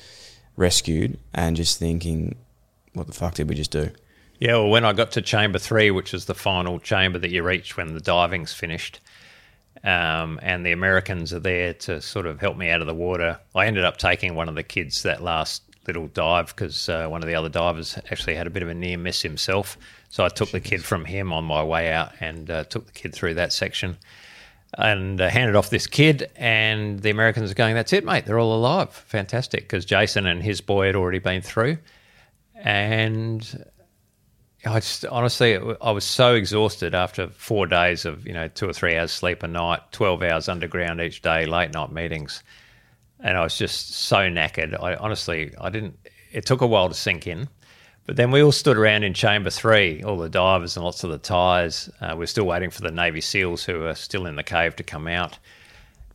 [0.57, 2.36] rescued and just thinking,
[2.93, 3.89] what the fuck did we just do?
[4.39, 7.43] Yeah, well, when I got to chamber three, which is the final chamber that you
[7.43, 8.99] reach when the diving's finished,
[9.84, 13.39] um, and the Americans are there to sort of help me out of the water,
[13.53, 17.22] I ended up taking one of the kids that last little dive because uh, one
[17.22, 19.78] of the other divers actually had a bit of a near miss himself.
[20.09, 22.91] So I took the kid from him on my way out and uh, took the
[22.91, 23.97] kid through that section
[24.78, 26.30] and uh, handed off this kid.
[26.36, 28.26] And the Americans are going, "That's it, mate.
[28.26, 28.91] They're all alive.
[28.91, 31.78] Fantastic!" Because Jason and his boy had already been through,
[32.55, 33.66] and
[34.66, 38.74] I just honestly, I was so exhausted after four days of you know two or
[38.74, 42.43] three hours sleep a night, twelve hours underground each day, late night meetings,
[43.20, 44.82] and I was just so knackered.
[44.82, 45.99] I honestly, I didn't.
[46.32, 47.47] It took a while to sink in,
[48.06, 51.10] but then we all stood around in chamber three, all the divers and lots of
[51.10, 51.89] the Thais.
[51.99, 54.84] Uh, we're still waiting for the Navy SEALs who are still in the cave to
[54.84, 55.39] come out.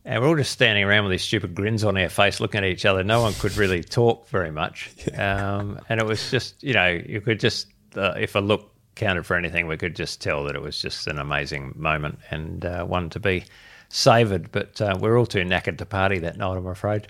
[0.05, 2.69] And we're all just standing around with these stupid grins on our face, looking at
[2.69, 3.03] each other.
[3.03, 4.89] No one could really talk very much.
[5.17, 9.25] Um, and it was just, you know, you could just, uh, if a look counted
[9.25, 12.83] for anything, we could just tell that it was just an amazing moment and uh,
[12.85, 13.43] one to be
[13.89, 14.51] savoured.
[14.51, 17.07] But uh, we're all too knackered to party that night, I'm afraid.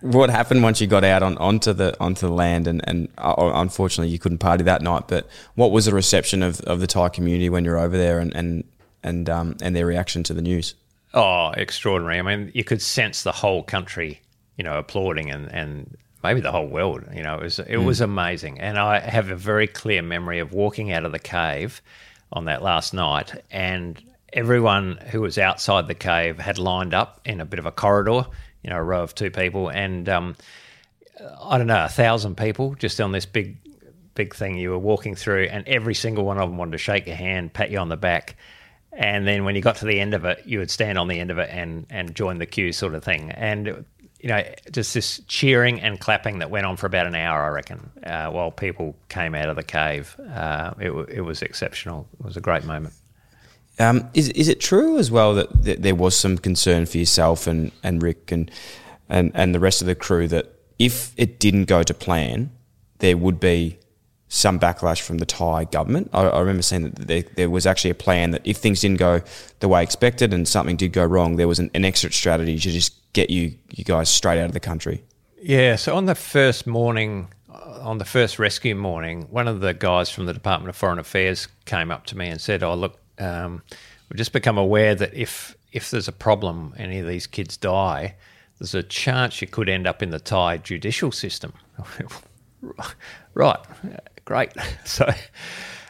[0.00, 3.34] What happened once you got out on, onto the onto the land and, and uh,
[3.54, 7.08] unfortunately you couldn't party that night, but what was the reception of, of the Thai
[7.08, 8.64] community when you're over there and and
[9.02, 10.74] and, um, and their reaction to the news?
[11.14, 12.18] Oh, extraordinary.
[12.18, 14.20] I mean, you could sense the whole country,
[14.56, 17.04] you know, applauding and, and maybe the whole world.
[17.14, 18.60] You know, it was it was amazing.
[18.60, 21.80] And I have a very clear memory of walking out of the cave
[22.32, 27.40] on that last night and everyone who was outside the cave had lined up in
[27.40, 28.26] a bit of a corridor,
[28.66, 30.36] you know, a row of two people and um,
[31.40, 33.56] I don't know, a thousand people just on this big
[34.14, 37.06] big thing you were walking through and every single one of them wanted to shake
[37.06, 38.36] your hand, pat you on the back
[38.96, 41.20] and then when you got to the end of it, you would stand on the
[41.20, 43.30] end of it and and join the queue, sort of thing.
[43.30, 43.84] And
[44.20, 44.42] you know,
[44.72, 48.30] just this cheering and clapping that went on for about an hour, I reckon, uh,
[48.30, 50.18] while people came out of the cave.
[50.18, 52.08] Uh, it, it was exceptional.
[52.18, 52.94] It was a great moment.
[53.78, 57.72] Um, is is it true as well that, there was some concern for yourself and,
[57.82, 58.50] and Rick and,
[59.08, 62.50] and and the rest of the crew that if it didn't go to plan,
[62.98, 63.78] there would be
[64.28, 66.10] some backlash from the Thai government.
[66.12, 68.98] I, I remember saying that there, there, was actually a plan that if things didn't
[68.98, 69.22] go
[69.60, 72.70] the way expected and something did go wrong, there was an, an exit strategy to
[72.70, 75.04] just get you you guys straight out of the country.
[75.40, 75.76] Yeah.
[75.76, 80.10] So on the first morning, uh, on the first rescue morning, one of the guys
[80.10, 83.62] from the Department of Foreign Affairs came up to me and said, "Oh, look, um,
[84.08, 88.16] we've just become aware that if if there's a problem, any of these kids die."
[88.58, 91.52] There's a chance you could end up in the Thai judicial system.
[93.34, 93.58] right,
[94.24, 94.52] great.
[94.84, 95.12] So,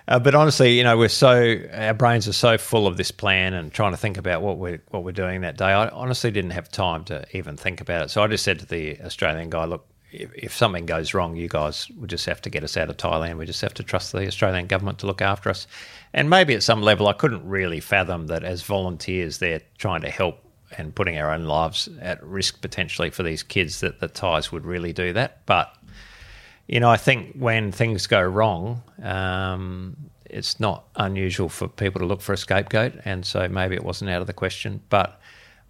[0.09, 3.55] uh, but honestly, you know, we're so our brains are so full of this plan
[3.55, 5.67] and trying to think about what we're what we're doing that day.
[5.67, 8.11] I honestly didn't have time to even think about it.
[8.11, 11.49] So I just said to the Australian guy, "Look, if, if something goes wrong, you
[11.49, 13.39] guys will just have to get us out of Thailand.
[13.39, 15.67] We just have to trust the Australian government to look after us."
[16.13, 20.11] And maybe at some level, I couldn't really fathom that as volunteers, they're trying to
[20.11, 20.43] help
[20.77, 24.65] and putting our own lives at risk potentially for these kids that the Thais would
[24.65, 25.45] really do that.
[25.47, 25.73] But
[26.67, 32.07] you know, I think when things go wrong, um, it's not unusual for people to
[32.07, 34.81] look for a scapegoat, and so maybe it wasn't out of the question.
[34.89, 35.21] But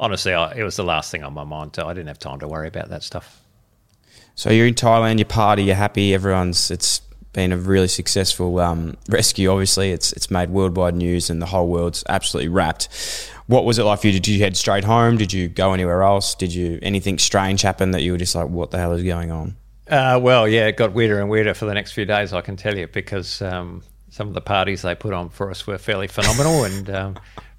[0.00, 1.78] honestly, I, it was the last thing on my mind.
[1.78, 3.42] I didn't have time to worry about that stuff.
[4.36, 6.12] So you're in Thailand, you party, you're happy.
[6.12, 7.00] Everyone's it's
[7.32, 9.50] been a really successful um, rescue.
[9.50, 12.88] Obviously, it's it's made worldwide news, and the whole world's absolutely rapt.
[13.46, 14.12] What was it like for you?
[14.12, 15.16] Did you head straight home?
[15.16, 16.34] Did you go anywhere else?
[16.34, 19.30] Did you anything strange happen that you were just like, what the hell is going
[19.30, 19.56] on?
[19.88, 22.56] Uh, well, yeah, it got weirder and weirder for the next few days, I can
[22.56, 26.08] tell you, because um, some of the parties they put on for us were fairly
[26.08, 27.16] phenomenal and um,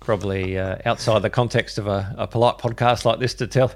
[0.07, 3.73] probably uh, outside the context of a, a, polite podcast like this to tell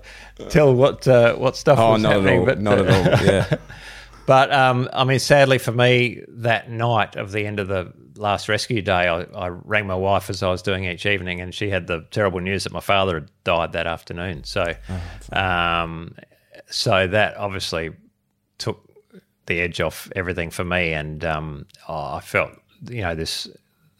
[0.47, 2.35] tell what uh, what stuff oh, was not happening.
[2.35, 2.45] At all.
[2.45, 3.25] But not at all.
[3.25, 3.57] Yeah.
[4.25, 8.47] but um, I mean, sadly for me, that night of the end of the last
[8.47, 11.69] rescue day, I, I, rang my wife as I was doing each evening, and she
[11.69, 14.45] had the terrible news that my father had died that afternoon.
[14.45, 16.15] So, oh, um,
[16.69, 17.91] so that obviously
[18.57, 18.89] took
[19.47, 22.51] the edge off everything for me, and um, oh, I felt
[22.89, 23.49] you know this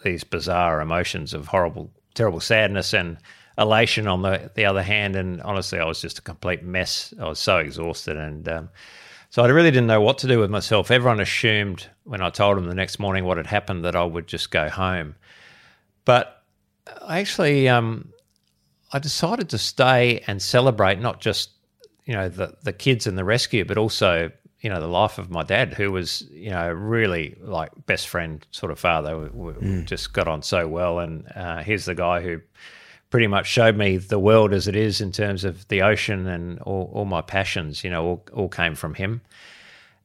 [0.04, 3.18] these bizarre emotions of horrible, terrible sadness and
[3.57, 5.16] elation on the the other hand.
[5.16, 7.14] And honestly, I was just a complete mess.
[7.20, 8.70] I was so exhausted, and um,
[9.30, 10.91] so I really didn't know what to do with myself.
[10.91, 14.28] Everyone assumed when I told them the next morning what had happened that I would
[14.28, 15.16] just go home,
[16.05, 16.43] but
[17.01, 18.12] I actually um,
[18.91, 21.51] I decided to stay and celebrate not just
[22.05, 24.32] you know the the kids and the rescue, but also
[24.62, 28.45] you know the life of my dad, who was you know really like best friend
[28.51, 29.18] sort of father.
[29.18, 29.86] We, we mm.
[29.86, 32.41] just got on so well, and uh, he's the guy who
[33.09, 36.59] pretty much showed me the world as it is in terms of the ocean and
[36.59, 37.84] all, all my passions.
[37.84, 39.22] You know, all, all came from him.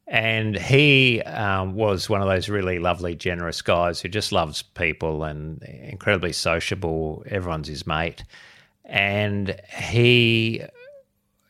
[0.08, 5.24] And he um, was one of those really lovely, generous guys who just loves people
[5.24, 7.24] and incredibly sociable.
[7.26, 8.22] Everyone's his mate.
[8.84, 10.62] And he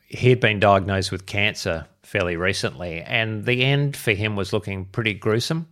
[0.07, 4.85] he had been diagnosed with cancer fairly recently, and the end for him was looking
[4.85, 5.67] pretty gruesome.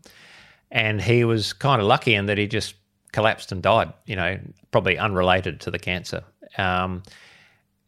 [0.69, 2.75] And he was kind of lucky in that he just
[3.13, 4.37] collapsed and died, you know,
[4.71, 6.23] probably unrelated to the cancer.
[6.57, 7.03] Um,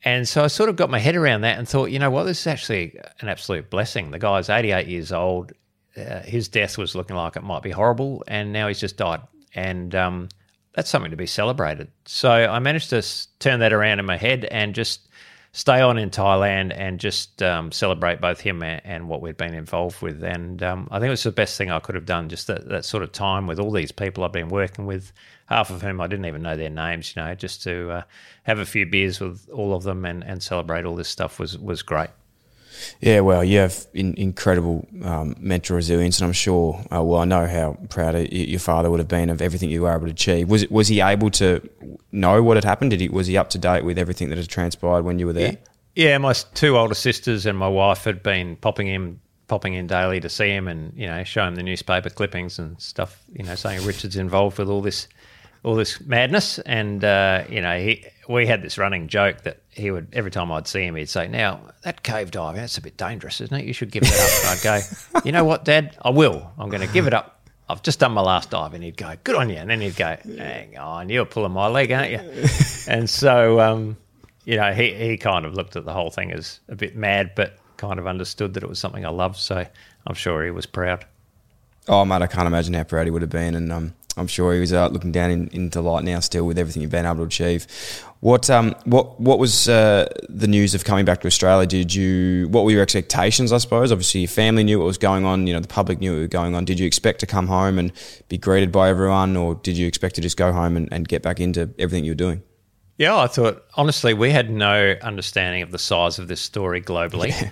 [0.04, 2.24] and so I sort of got my head around that and thought, you know what,
[2.24, 4.12] this is actually an absolute blessing.
[4.12, 5.52] The guy's 88 years old.
[5.98, 9.22] Uh, his death was looking like it might be horrible, and now he's just died.
[9.54, 10.30] And um,
[10.74, 11.90] that's something to be celebrated.
[12.06, 13.04] So I managed to
[13.40, 15.07] turn that around in my head and just
[15.52, 19.54] stay on in Thailand and just um, celebrate both him and, and, what we'd been
[19.54, 20.24] involved with.
[20.24, 22.68] And um, I think it was the best thing I could have done, just that,
[22.70, 25.12] that sort of time with all these people I've been working with,
[25.48, 28.02] half of whom I didn't even know their names, you know, just to uh,
[28.44, 31.58] have a few beers with all of them and, and celebrate all this stuff was,
[31.58, 32.10] was great.
[33.00, 36.84] Yeah, well, you have in, incredible um, mental resilience, and I'm sure.
[36.92, 39.94] Uh, well, I know how proud your father would have been of everything you were
[39.94, 40.50] able to achieve.
[40.50, 41.68] Was was he able to
[42.12, 42.92] know what had happened?
[42.92, 45.34] Did he was he up to date with everything that had transpired when you were
[45.34, 45.58] there?
[45.96, 50.20] Yeah, my two older sisters and my wife had been popping in popping in daily
[50.20, 53.24] to see him and you know show him the newspaper clippings and stuff.
[53.34, 55.08] You know, saying Richard's involved with all this
[55.64, 59.92] all this madness, and uh, you know, he we had this running joke that he
[59.92, 62.98] would every time I'd see him, he'd say, "Now that cave diving, that's a bit
[62.98, 63.66] dangerous, isn't it?
[63.66, 65.98] You should give it up." and I'd go, "You know what, Dad?
[66.02, 66.52] I will.
[66.58, 67.48] I'm going to give it up.
[67.70, 69.96] I've just done my last dive." And he'd go, "Good on you," and then he'd
[69.96, 72.20] go, "Hang on, you're pulling my leg, aren't you?"
[72.88, 73.98] and so, um,
[74.46, 77.32] you know, he he kind of looked at the whole thing as a bit mad,
[77.36, 79.38] but kind of understood that it was something I loved.
[79.38, 79.66] So
[80.06, 81.06] I'm sure he was proud.
[81.88, 84.54] Oh, mate, I can't imagine how proud he would have been, and um, I'm sure
[84.54, 87.18] he was uh, looking down in, in delight now, still with everything you've been able
[87.18, 87.68] to achieve.
[88.20, 91.68] What um what what was uh, the news of coming back to Australia?
[91.68, 93.54] Did you what were your expectations?
[93.54, 95.46] I suppose obviously your family knew what was going on.
[95.46, 96.66] You know the public knew what was going on.
[96.66, 97.92] Did you expect to come home and
[98.28, 101.22] be greeted by everyone, or did you expect to just go home and, and get
[101.22, 102.42] back into everything you were doing?
[102.98, 107.30] Yeah, I thought honestly we had no understanding of the size of this story globally.
[107.30, 107.52] Yeah.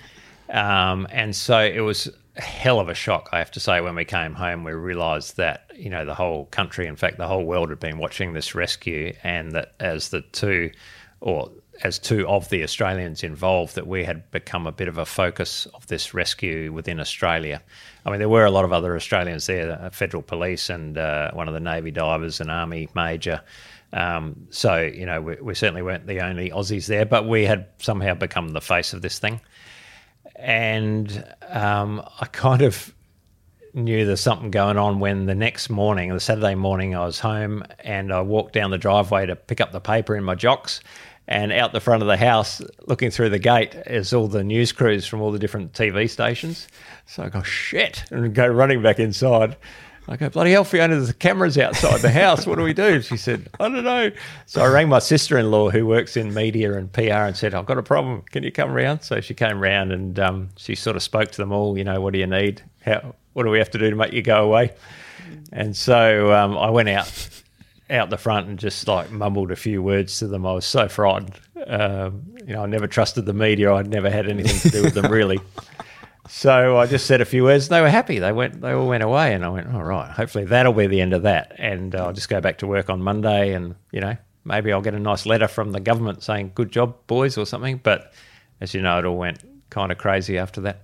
[0.91, 4.05] Um, and so it was hell of a shock, I have to say, when we
[4.05, 4.63] came home.
[4.63, 7.97] We realised that, you know, the whole country, in fact, the whole world had been
[7.97, 10.71] watching this rescue, and that as the two,
[11.21, 11.51] or
[11.83, 15.65] as two of the Australians involved, that we had become a bit of a focus
[15.73, 17.61] of this rescue within Australia.
[18.05, 21.47] I mean, there were a lot of other Australians there, federal police and uh, one
[21.47, 23.41] of the Navy divers, an Army major.
[23.93, 27.67] Um, so, you know, we, we certainly weren't the only Aussies there, but we had
[27.79, 29.39] somehow become the face of this thing.
[30.45, 32.93] And um, I kind of
[33.73, 37.63] knew there's something going on when the next morning, the Saturday morning, I was home
[37.79, 40.81] and I walked down the driveway to pick up the paper in my jocks.
[41.27, 44.71] And out the front of the house, looking through the gate, is all the news
[44.71, 46.67] crews from all the different TV stations.
[47.07, 49.57] So I go, shit, and go running back inside.
[50.07, 52.45] I go, bloody hell, Fiona, there's cameras outside the house.
[52.45, 53.01] What do we do?
[53.01, 54.11] She said, I don't know.
[54.45, 57.55] So I rang my sister in law, who works in media and PR, and said,
[57.55, 58.21] I've got a problem.
[58.31, 59.03] Can you come round?
[59.03, 61.99] So she came round and um, she sort of spoke to them all, you know,
[62.01, 62.61] what do you need?
[62.85, 64.73] How, what do we have to do to make you go away?
[65.51, 67.29] And so um, I went out
[67.89, 70.45] out the front and just like mumbled a few words to them.
[70.45, 71.39] I was so frightened.
[71.67, 73.73] Um, you know, I never trusted the media.
[73.73, 75.39] I'd never had anything to do with them really.
[76.27, 77.67] So I just said a few words.
[77.67, 78.19] They were happy.
[78.19, 78.61] They went.
[78.61, 80.09] They all went away, and I went, "All right.
[80.09, 83.01] Hopefully that'll be the end of that." And I'll just go back to work on
[83.01, 86.71] Monday, and you know, maybe I'll get a nice letter from the government saying, "Good
[86.71, 87.79] job, boys," or something.
[87.83, 88.11] But
[88.59, 90.81] as you know, it all went kind of crazy after that.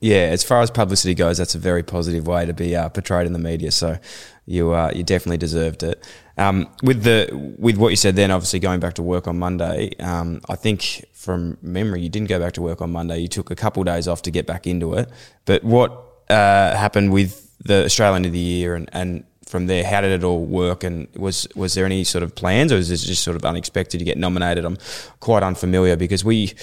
[0.00, 3.26] Yeah, as far as publicity goes, that's a very positive way to be uh, portrayed
[3.26, 3.70] in the media.
[3.70, 3.98] So
[4.46, 6.02] you uh, you definitely deserved it.
[6.38, 7.28] Um, with the
[7.58, 11.04] with what you said then, obviously going back to work on Monday, um, I think
[11.12, 13.18] from memory you didn't go back to work on Monday.
[13.18, 15.10] You took a couple of days off to get back into it.
[15.44, 15.90] But what
[16.30, 20.24] uh, happened with the Australian of the Year and, and from there, how did it
[20.24, 20.84] all work?
[20.84, 23.98] And was was there any sort of plans, or was this just sort of unexpected
[23.98, 24.64] to get nominated?
[24.64, 24.78] I'm
[25.20, 26.54] quite unfamiliar because we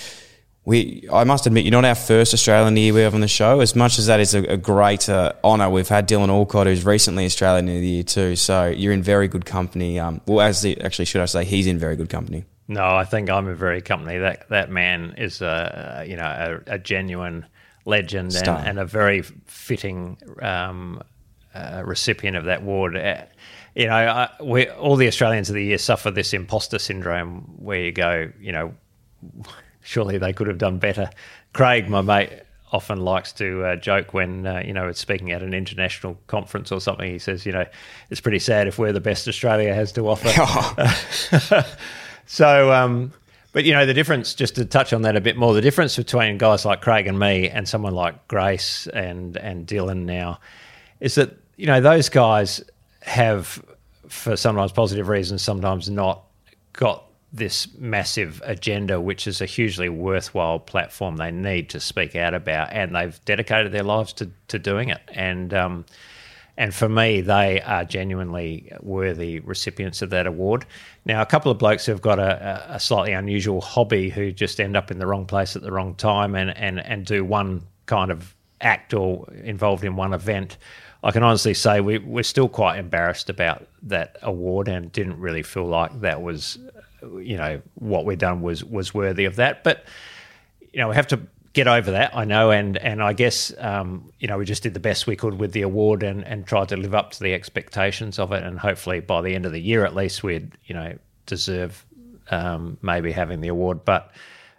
[0.65, 3.27] we I must admit, you're not our first Australian the year we have on the
[3.27, 3.59] show.
[3.59, 6.85] As much as that is a, a great uh, honour, we've had Dylan Alcott, who's
[6.85, 8.35] recently Australian of the Year too.
[8.37, 9.99] So you're in very good company.
[9.99, 12.45] Um, well, as the, actually, should I say, he's in very good company.
[12.69, 14.19] No, I think I'm in very company.
[14.19, 17.45] That that man is a you know a, a genuine
[17.85, 21.03] legend and, and, a very fitting um,
[21.53, 22.95] uh, recipient of that award.
[22.95, 23.23] Uh,
[23.75, 27.81] you know, I, we, all the Australians of the year suffer this imposter syndrome where
[27.81, 28.73] you go, you know
[29.83, 31.09] surely they could have done better.
[31.53, 32.31] Craig, my mate,
[32.71, 36.71] often likes to uh, joke when uh, you know it's speaking at an international conference
[36.71, 37.09] or something.
[37.09, 37.65] He says, you know,
[38.09, 40.27] it's pretty sad if we're the best Australia has to offer.
[42.25, 43.13] so, um,
[43.51, 45.95] but you know, the difference, just to touch on that a bit more, the difference
[45.95, 50.39] between guys like Craig and me and someone like Grace and and Dylan now
[50.99, 52.63] is that you know those guys
[53.01, 53.63] have,
[54.07, 56.23] for sometimes positive reasons, sometimes not,
[56.73, 62.35] got this massive agenda, which is a hugely worthwhile platform they need to speak out
[62.35, 65.01] about, and they've dedicated their lives to, to doing it.
[65.09, 65.85] And um,
[66.55, 70.67] and for me, they are genuinely worthy recipients of that award.
[71.03, 74.77] Now, a couple of blokes who've got a, a slightly unusual hobby who just end
[74.77, 78.11] up in the wrong place at the wrong time and, and, and do one kind
[78.11, 80.57] of act or involved in one event.
[81.03, 85.43] I can honestly say we, we're still quite embarrassed about that award and didn't really
[85.43, 86.59] feel like that was
[87.21, 89.63] you know what we've done was was worthy of that.
[89.63, 89.85] But
[90.71, 91.19] you know we have to
[91.53, 92.15] get over that.
[92.15, 95.15] I know, and and I guess um, you know we just did the best we
[95.15, 98.43] could with the award and and tried to live up to the expectations of it.
[98.43, 101.85] And hopefully by the end of the year at least we'd you know deserve
[102.31, 103.85] um, maybe having the award.
[103.85, 104.11] But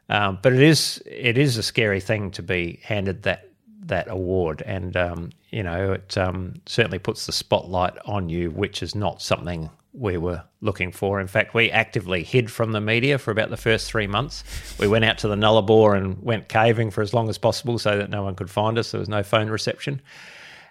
[0.08, 3.48] um, but it is it is a scary thing to be handed that
[3.86, 8.82] that award, and um, you know it um, certainly puts the spotlight on you, which
[8.82, 11.20] is not something we were looking for.
[11.20, 14.42] In fact, we actively hid from the media for about the first three months.
[14.78, 17.96] We went out to the Nullarbor and went caving for as long as possible so
[17.96, 18.90] that no one could find us.
[18.90, 20.02] There was no phone reception.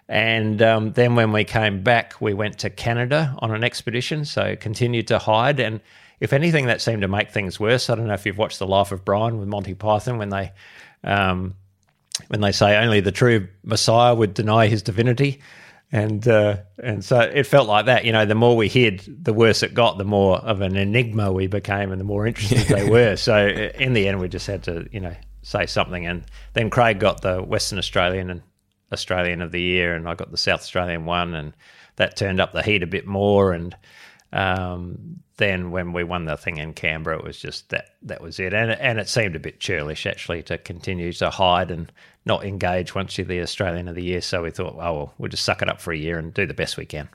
[0.08, 4.54] And um, then when we came back, we went to Canada on an expedition, so
[4.56, 5.58] continued to hide.
[5.58, 5.80] And
[6.20, 7.88] if anything, that seemed to make things worse.
[7.88, 10.52] I don't know if you've watched The Life of Brian with Monty Python when they.
[11.02, 11.54] Um,
[12.28, 15.40] when they say only the true Messiah would deny his divinity,
[15.94, 18.04] and uh, and so it felt like that.
[18.04, 19.96] You know, the more we hid, the worse it got.
[19.96, 23.14] The more of an enigma we became, and the more interested they were.
[23.14, 26.04] So in the end, we just had to, you know, say something.
[26.04, 26.24] And
[26.54, 28.42] then Craig got the Western Australian and
[28.92, 31.54] Australian of the Year, and I got the South Australian one, and
[31.94, 33.52] that turned up the heat a bit more.
[33.52, 33.76] And
[34.32, 38.40] um, then when we won the thing in Canberra, it was just that that was
[38.40, 41.92] it, and and it seemed a bit churlish actually to continue to hide and
[42.26, 44.20] not engage once you're the Australian of the Year.
[44.20, 46.46] So we thought, oh well, we'll just suck it up for a year and do
[46.46, 47.08] the best we can.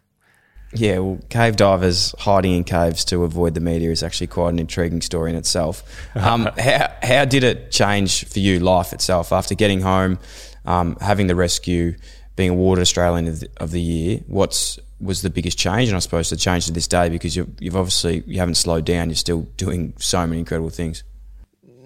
[0.73, 4.59] Yeah, well, cave divers hiding in caves to avoid the media is actually quite an
[4.59, 5.83] intriguing story in itself.
[6.15, 10.19] Um, how, how did it change for you, life itself, after getting home,
[10.65, 11.95] um, having the rescue,
[12.35, 14.19] being awarded Australian of the, of the Year?
[14.27, 17.49] What's was the biggest change, and I suppose the change to this day because you've,
[17.59, 19.09] you've obviously you haven't slowed down.
[19.09, 21.03] You're still doing so many incredible things.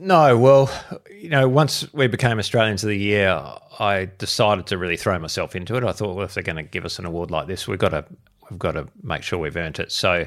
[0.04, 0.70] No, well,
[1.10, 3.42] you know, once we became Australians of the Year,
[3.80, 5.84] I decided to really throw myself into it.
[5.86, 7.90] I thought, well, if they're going to give us an award like this, we've got
[7.90, 8.06] to
[8.50, 9.94] we've got to make sure we've earned it.
[9.94, 10.26] So,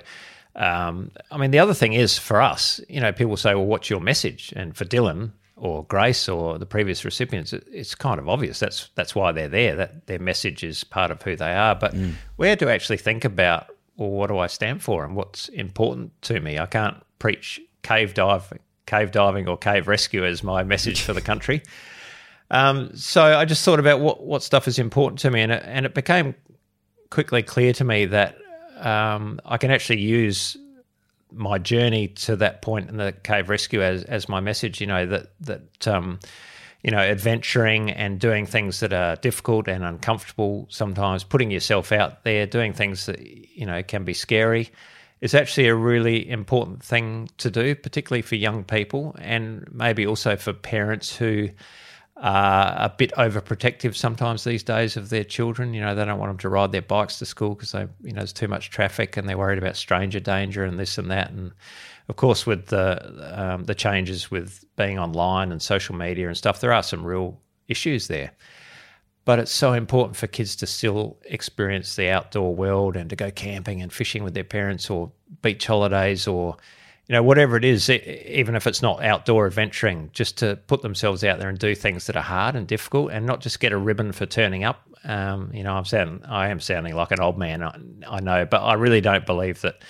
[0.55, 3.91] um, I mean, the other thing is for us, you know, people say, well, what's
[3.91, 4.51] your message?
[4.57, 8.59] And for Dylan or Grace or the previous recipients, it, it's kind of obvious.
[8.59, 9.77] That's that's why they're there.
[9.77, 11.75] That their message is part of who they are.
[11.75, 12.15] But mm.
[12.39, 13.67] we had to actually think about,
[13.99, 16.59] well, what do I stand for and what's important to me?
[16.59, 21.21] I can't preach cave diving, cave diving or cave rescue as my message for the
[21.21, 21.63] country.
[22.51, 25.63] Um, so I just thought about what, what stuff is important to me, and it,
[25.67, 26.35] and it became
[27.11, 28.37] quickly clear to me that
[28.79, 30.57] um, I can actually use
[31.33, 34.81] my journey to that point in the cave rescue as as my message.
[34.81, 36.21] You know that that um,
[36.83, 42.23] you know adventuring and doing things that are difficult and uncomfortable sometimes, putting yourself out
[42.23, 44.71] there, doing things that you know can be scary.
[45.23, 50.37] Is actually a really important thing to do, particularly for young people, and maybe also
[50.37, 51.49] for parents who
[52.19, 55.75] are a bit overprotective sometimes these days of their children.
[55.75, 58.13] You know, they don't want them to ride their bikes to school because they, you
[58.13, 61.31] know, there's too much traffic and they're worried about stranger danger and this and that.
[61.31, 61.53] And
[62.09, 66.61] of course, with the um, the changes with being online and social media and stuff,
[66.61, 67.39] there are some real
[67.69, 68.33] issues there.
[69.27, 73.31] But it's so important for kids to still experience the outdoor world and to go
[73.31, 75.13] camping and fishing with their parents or
[75.43, 76.57] beach holidays or
[77.09, 81.23] you know, whatever it is, even if it's not outdoor adventuring, just to put themselves
[81.23, 83.77] out there and do things that are hard and difficult, and not just get a
[83.77, 84.83] ribbon for turning up.
[85.05, 88.45] Um, you know, I'm sounding, I am sounding like an old man, I, I, know,
[88.45, 89.83] but I really don't believe that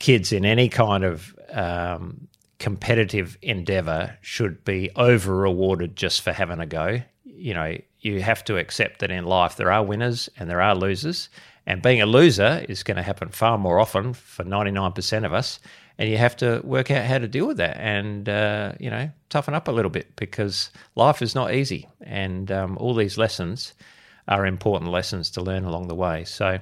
[0.00, 2.26] kids in any kind of um,
[2.58, 7.00] competitive endeavor should be over rewarded just for having a go.
[7.24, 7.76] You know,
[8.08, 11.28] you have to accept that in life there are winners and there are losers,
[11.66, 15.60] and being a loser is going to happen far more often for 99% of us
[15.98, 19.10] and you have to work out how to deal with that and uh, you know
[19.28, 23.74] toughen up a little bit because life is not easy and um, all these lessons
[24.28, 26.24] are important lessons to learn along the way.
[26.24, 26.58] So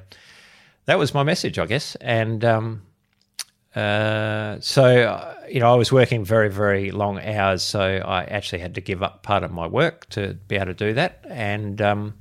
[0.87, 2.83] that was my message i guess and um,
[3.77, 8.59] uh, so uh, you know i was working very very long hours so i actually
[8.59, 11.81] had to give up part of my work to be able to do that and
[11.81, 12.15] um,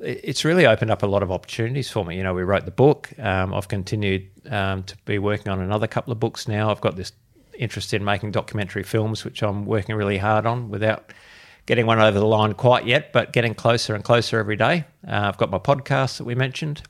[0.00, 2.16] it's really opened up a lot of opportunities for me.
[2.16, 3.10] You know, we wrote the book.
[3.18, 6.70] Um, I've continued um, to be working on another couple of books now.
[6.70, 7.12] I've got this
[7.58, 11.12] interest in making documentary films, which I'm working really hard on without
[11.66, 14.84] getting one over the line quite yet, but getting closer and closer every day.
[15.06, 16.82] Uh, I've got my podcast that we mentioned,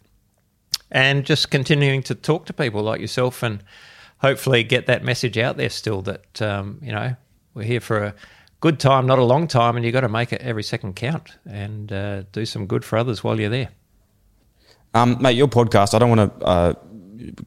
[0.91, 3.62] and just continuing to talk to people like yourself and
[4.18, 7.14] hopefully get that message out there still that, um, you know,
[7.55, 8.14] we're here for a
[8.61, 11.36] good time, not a long time, and you've got to make it every second count
[11.47, 13.68] and uh, do some good for others while you're there.
[14.95, 16.74] Um, mate, your podcast, I don't want to uh,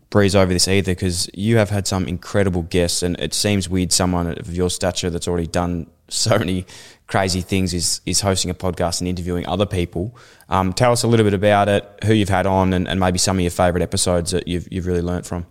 [0.09, 3.91] breeze over this either because you have had some incredible guests, and it seems weird
[3.91, 6.65] someone of your stature that's already done so many
[7.07, 10.15] crazy things is is hosting a podcast and interviewing other people.
[10.49, 13.17] Um, tell us a little bit about it, who you've had on, and, and maybe
[13.17, 15.45] some of your favourite episodes that you've you've really learnt from.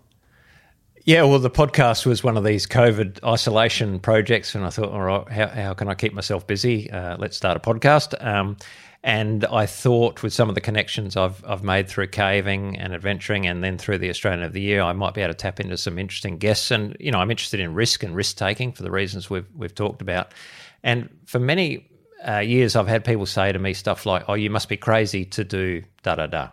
[1.05, 5.01] Yeah, well, the podcast was one of these COVID isolation projects, and I thought, all
[5.01, 6.91] right, how, how can I keep myself busy?
[6.91, 8.15] Uh, let's start a podcast.
[8.25, 8.59] Um,
[9.03, 13.47] and I thought, with some of the connections I've I've made through caving and adventuring,
[13.47, 15.79] and then through the Australian of the Year, I might be able to tap into
[15.79, 16.71] some interesting guests.
[16.71, 19.75] And you know, I'm interested in risk and risk taking for the reasons we've we've
[19.75, 20.35] talked about.
[20.83, 21.89] And for many
[22.27, 25.25] uh, years, I've had people say to me stuff like, "Oh, you must be crazy
[25.27, 26.49] to do da da da,"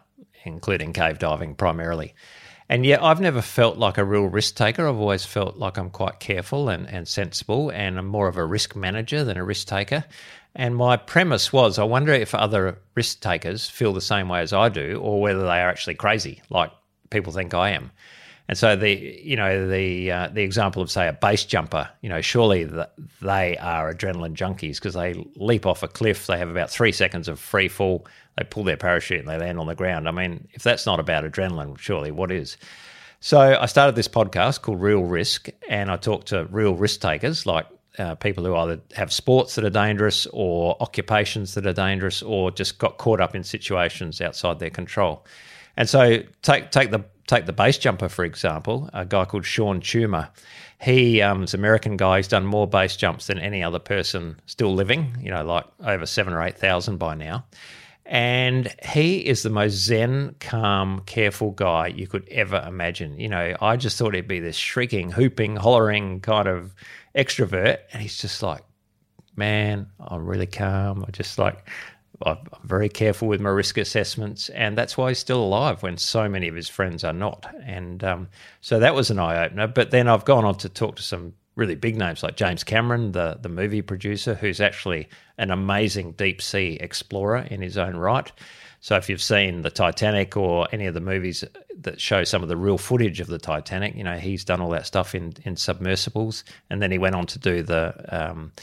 [0.46, 2.14] including cave diving primarily.
[2.70, 4.88] And yet, I've never felt like a real risk taker.
[4.88, 8.46] I've always felt like I'm quite careful and, and sensible, and I'm more of a
[8.46, 10.04] risk manager than a risk taker.
[10.58, 14.54] And my premise was I wonder if other risk takers feel the same way as
[14.54, 16.72] I do, or whether they are actually crazy, like
[17.12, 17.92] people think I am.
[18.50, 22.10] And so the you know the uh, the example of say a base jumper, you
[22.10, 22.90] know, surely the,
[23.22, 26.26] they are adrenaline junkies because they leap off a cliff.
[26.26, 28.08] They have about three seconds of free fall.
[28.36, 30.08] They pull their parachute and they land on the ground.
[30.08, 32.58] I mean, if that's not about adrenaline, surely what is?
[33.20, 37.46] So I started this podcast called Real Risk, and I talked to real risk takers
[37.46, 37.68] like
[37.98, 42.52] uh, people who either have sports that are dangerous or occupations that are dangerous or
[42.52, 45.26] just got caught up in situations outside their control.
[45.76, 49.82] And so take take the take the base jumper for example, a guy called Sean
[49.82, 50.30] Chuma.
[50.80, 52.18] He um, is an American guy.
[52.18, 55.18] He's done more base jumps than any other person still living.
[55.22, 57.46] You know, like over seven or eight thousand by now.
[58.10, 63.20] And he is the most zen, calm, careful guy you could ever imagine.
[63.20, 66.74] You know, I just thought he'd be this shrieking, hooping, hollering kind of
[67.18, 67.80] extrovert.
[67.92, 68.64] And he's just like,
[69.36, 71.04] man, I'm really calm.
[71.08, 71.68] I just like,
[72.26, 74.50] I'm very careful with my risk assessments.
[74.50, 77.46] And that's why he's still alive when so many of his friends are not.
[77.64, 78.30] And um,
[78.62, 79.68] so that was an eye opener.
[79.68, 83.12] But then I've gone on to talk to some really big names like James Cameron,
[83.12, 88.32] the, the movie producer, who's actually an amazing deep sea explorer in his own right.
[88.88, 91.44] So if you've seen the Titanic or any of the movies
[91.82, 94.70] that show some of the real footage of the Titanic, you know he's done all
[94.70, 98.54] that stuff in in submersibles, and then he went on to do the um,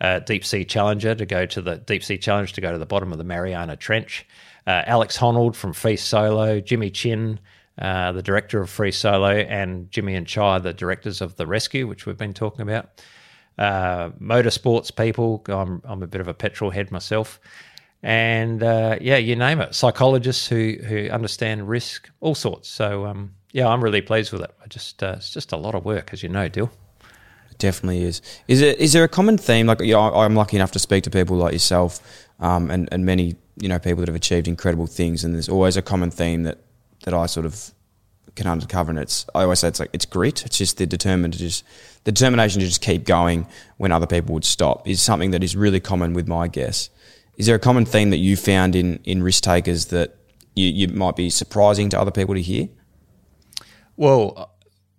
[0.00, 2.86] uh, Deep Sea Challenger to go to the Deep Sea Challenge to go to the
[2.86, 4.26] bottom of the Mariana Trench.
[4.66, 7.38] Uh, Alex Honnold from Free Solo, Jimmy Chin,
[7.78, 11.86] uh, the director of Free Solo, and Jimmy and Chai, the directors of The Rescue,
[11.86, 13.04] which we've been talking about.
[13.58, 15.44] Uh, motorsports people.
[15.48, 17.40] I'm, I'm a bit of a petrol head myself.
[18.02, 19.74] And uh, yeah, you name it.
[19.74, 22.68] Psychologists who, who understand risk, all sorts.
[22.68, 24.54] So um, yeah, I'm really pleased with it.
[24.62, 26.70] I just uh, it's just a lot of work, as you know, Dill.
[27.50, 28.20] It definitely is.
[28.48, 28.78] Is it?
[28.78, 29.66] Is there a common theme?
[29.66, 32.00] Like, you know, I'm lucky enough to speak to people like yourself,
[32.38, 35.76] um, and and many you know people that have achieved incredible things, and there's always
[35.76, 36.58] a common theme that
[37.04, 37.72] that I sort of
[38.34, 40.44] can uncover, and it's I always say it's like it's grit.
[40.44, 41.64] It's just the determined to just
[42.04, 43.46] the determination to just keep going
[43.78, 46.90] when other people would stop is something that is really common with my guests.
[47.36, 50.16] Is there a common theme that you found in in risk takers that
[50.54, 52.68] you, you might be surprising to other people to hear?
[53.96, 54.52] Well,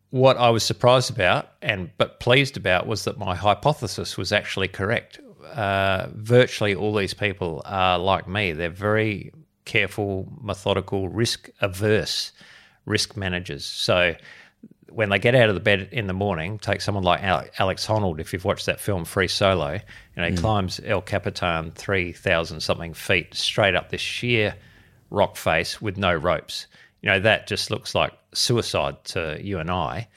[0.09, 4.68] what I was surprised about and but pleased about was that my hypothesis was actually
[4.68, 5.19] correct.
[5.53, 8.51] Uh, virtually all these people are like me.
[8.51, 9.31] They're very
[9.65, 12.31] careful, methodical, risk averse
[12.88, 13.65] risk managers.
[13.65, 14.15] So
[14.89, 18.19] when they get out of the bed in the morning, take someone like Alex Honnold,
[18.19, 19.80] if you've watched that film Free Solo, you
[20.22, 20.39] know, he mm.
[20.39, 24.55] climbs El Capitan 3,000 something feet straight up this sheer
[25.09, 26.68] rock face with no ropes.
[27.01, 30.07] You know, that just looks like suicide to you and I.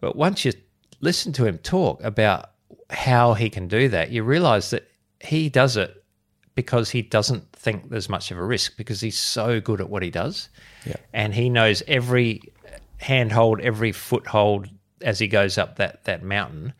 [0.00, 0.52] But once you
[1.00, 2.50] listen to him talk about
[2.90, 4.88] how he can do that, you realize that
[5.20, 6.02] he does it
[6.54, 10.02] because he doesn't think there's much of a risk because he's so good at what
[10.02, 10.48] he does.
[10.84, 10.96] Yeah.
[11.12, 12.42] And he knows every
[13.02, 14.68] handhold, every foothold
[15.00, 16.72] as he goes up that, that mountain.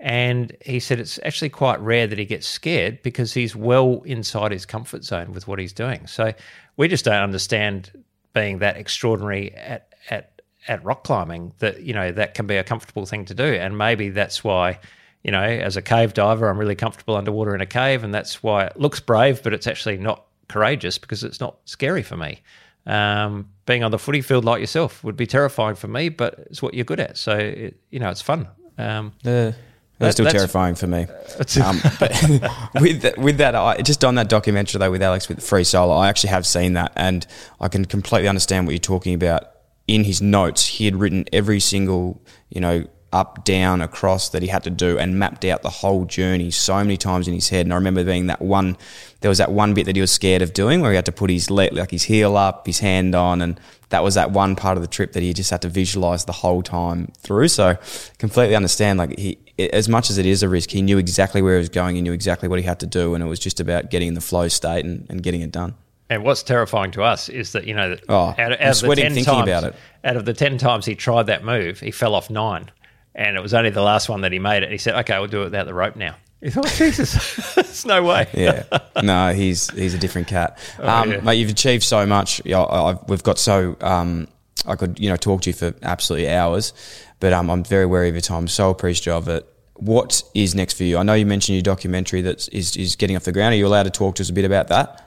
[0.00, 4.52] And he said it's actually quite rare that he gets scared because he's well inside
[4.52, 6.06] his comfort zone with what he's doing.
[6.06, 6.32] So
[6.76, 7.90] we just don't understand
[8.34, 12.64] being that extraordinary at, at, at rock climbing that, you know, that can be a
[12.64, 13.44] comfortable thing to do.
[13.44, 14.78] And maybe that's why
[15.24, 18.42] you know, as a cave diver, I'm really comfortable underwater in a cave, and that's
[18.42, 22.42] why it looks brave, but it's actually not courageous because it's not scary for me.
[22.86, 26.62] Um, being on the footy field like yourself would be terrifying for me, but it's
[26.62, 28.48] what you're good at, so it, you know it's fun.
[28.78, 29.52] Um, uh,
[29.98, 31.06] that's still terrifying for me.
[31.62, 32.10] Um, but
[32.80, 35.94] with that, with that, I, just on that documentary though with Alex with Free Solo,
[35.94, 37.26] I actually have seen that, and
[37.60, 39.50] I can completely understand what you're talking about.
[39.86, 44.48] In his notes, he had written every single, you know, up, down, across that he
[44.48, 47.64] had to do and mapped out the whole journey so many times in his head.
[47.64, 48.76] And I remember being that one,
[49.20, 51.12] there was that one bit that he was scared of doing where he had to
[51.12, 53.58] put his leg, like his heel up, his hand on, and
[53.90, 56.32] that was that one part of the trip that he just had to visualize the
[56.32, 57.48] whole time through.
[57.48, 57.78] So
[58.18, 61.54] completely understand, like he, as much as it is a risk, he knew exactly where
[61.54, 63.60] he was going, he knew exactly what he had to do, and it was just
[63.60, 65.76] about getting in the flow state and, and getting it done.
[66.10, 69.24] And what's terrifying to us is that you know, oh, out, out of the ten
[69.24, 72.70] times, out of the ten times he tried that move, he fell off nine
[73.14, 74.70] and it was only the last one that he made it.
[74.70, 78.02] He said, "Okay, we'll do it without the rope now." He thought, "Jesus, there's no
[78.02, 78.64] way." yeah,
[79.02, 80.58] no, he's he's a different cat.
[80.78, 81.20] Oh, um, yeah.
[81.20, 82.40] Mate, you've achieved so much.
[82.44, 84.28] You know, we've got so um,
[84.66, 86.72] I could you know talk to you for absolutely hours,
[87.20, 88.48] but um, I'm very wary of your time.
[88.48, 89.48] So appreciative of it.
[89.74, 90.98] What is next for you?
[90.98, 93.54] I know you mentioned your documentary that is is getting off the ground.
[93.54, 95.03] Are you allowed to talk to us a bit about that?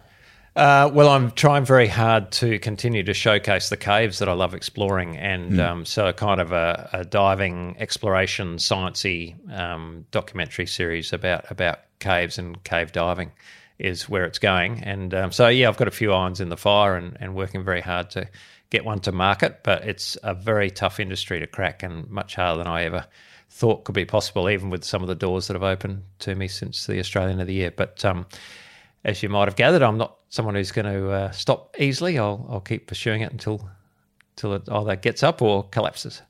[0.58, 4.56] Uh, well, I'm trying very hard to continue to showcase the caves that I love
[4.56, 5.60] exploring, and mm.
[5.64, 12.40] um, so kind of a, a diving exploration sciencey um, documentary series about about caves
[12.40, 13.32] and cave diving
[13.78, 14.84] is where it's going.
[14.84, 17.64] And um, so, yeah, I've got a few irons in the fire and, and working
[17.64, 18.28] very hard to
[18.72, 22.58] get one to market, but it's a very tough industry to crack and much harder
[22.58, 23.06] than I ever
[23.52, 26.48] thought could be possible, even with some of the doors that have opened to me
[26.48, 27.70] since the Australian of the Year.
[27.70, 28.26] But um,
[29.04, 32.18] as you might have gathered, I'm not someone who's going to uh, stop easily.
[32.18, 33.70] I'll, I'll keep pursuing it until
[34.36, 36.22] until it either gets up or collapses.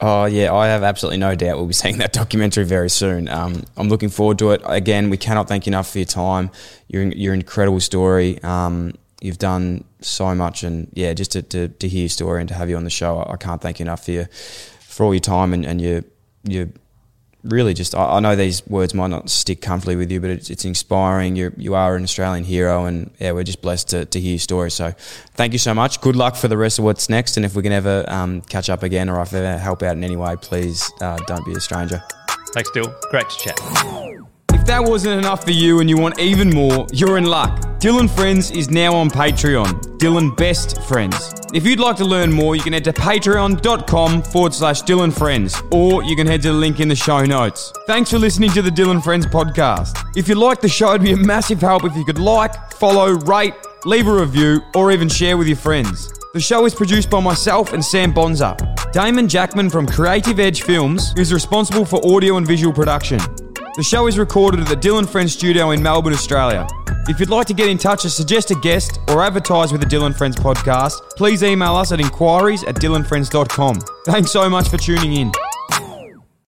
[0.00, 3.28] Oh yeah, I have absolutely no doubt we'll be seeing that documentary very soon.
[3.28, 4.60] Um, I'm looking forward to it.
[4.64, 6.50] Again, we cannot thank you enough for your time.
[6.88, 8.42] You're you're incredible story.
[8.42, 12.48] Um, you've done so much, and yeah, just to, to, to, hear your story and
[12.48, 14.26] to have you on the show, I, I can't thank you enough for your,
[14.80, 16.02] for all your time and, and your
[16.44, 16.68] your
[17.44, 20.50] really just I, I know these words might not stick comfortably with you, but it's,
[20.50, 21.36] it's inspiring.
[21.36, 24.38] You you are an Australian hero, and yeah, we're just blessed to, to hear your
[24.38, 24.70] story.
[24.70, 24.92] So
[25.34, 26.00] thank you so much.
[26.00, 28.70] Good luck for the rest of what's next, and if we can ever um, catch
[28.70, 31.52] up again, or if I ever help out in any way, please uh, don't be
[31.52, 32.02] a stranger.
[32.54, 32.94] Thanks, Dill.
[33.10, 34.31] Great to chat.
[34.62, 37.50] If that wasn't enough for you and you want even more, you're in luck.
[37.80, 39.98] Dylan Friends is now on Patreon.
[39.98, 41.34] Dylan Best Friends.
[41.52, 45.60] If you'd like to learn more, you can head to patreon.com forward slash Dylan Friends,
[45.72, 47.72] or you can head to the link in the show notes.
[47.88, 49.98] Thanks for listening to the Dylan Friends podcast.
[50.14, 53.14] If you like the show, it'd be a massive help if you could like, follow,
[53.14, 56.12] rate, leave a review, or even share with your friends.
[56.34, 58.56] The show is produced by myself and Sam Bonza.
[58.92, 63.18] Damon Jackman from Creative Edge Films is responsible for audio and visual production.
[63.74, 66.66] The show is recorded at the Dylan Friends studio in Melbourne, Australia.
[67.08, 69.86] If you'd like to get in touch or suggest a guest or advertise with the
[69.86, 73.80] Dylan Friends podcast, please email us at inquiries at dylanfriends.com.
[74.04, 75.32] Thanks so much for tuning in.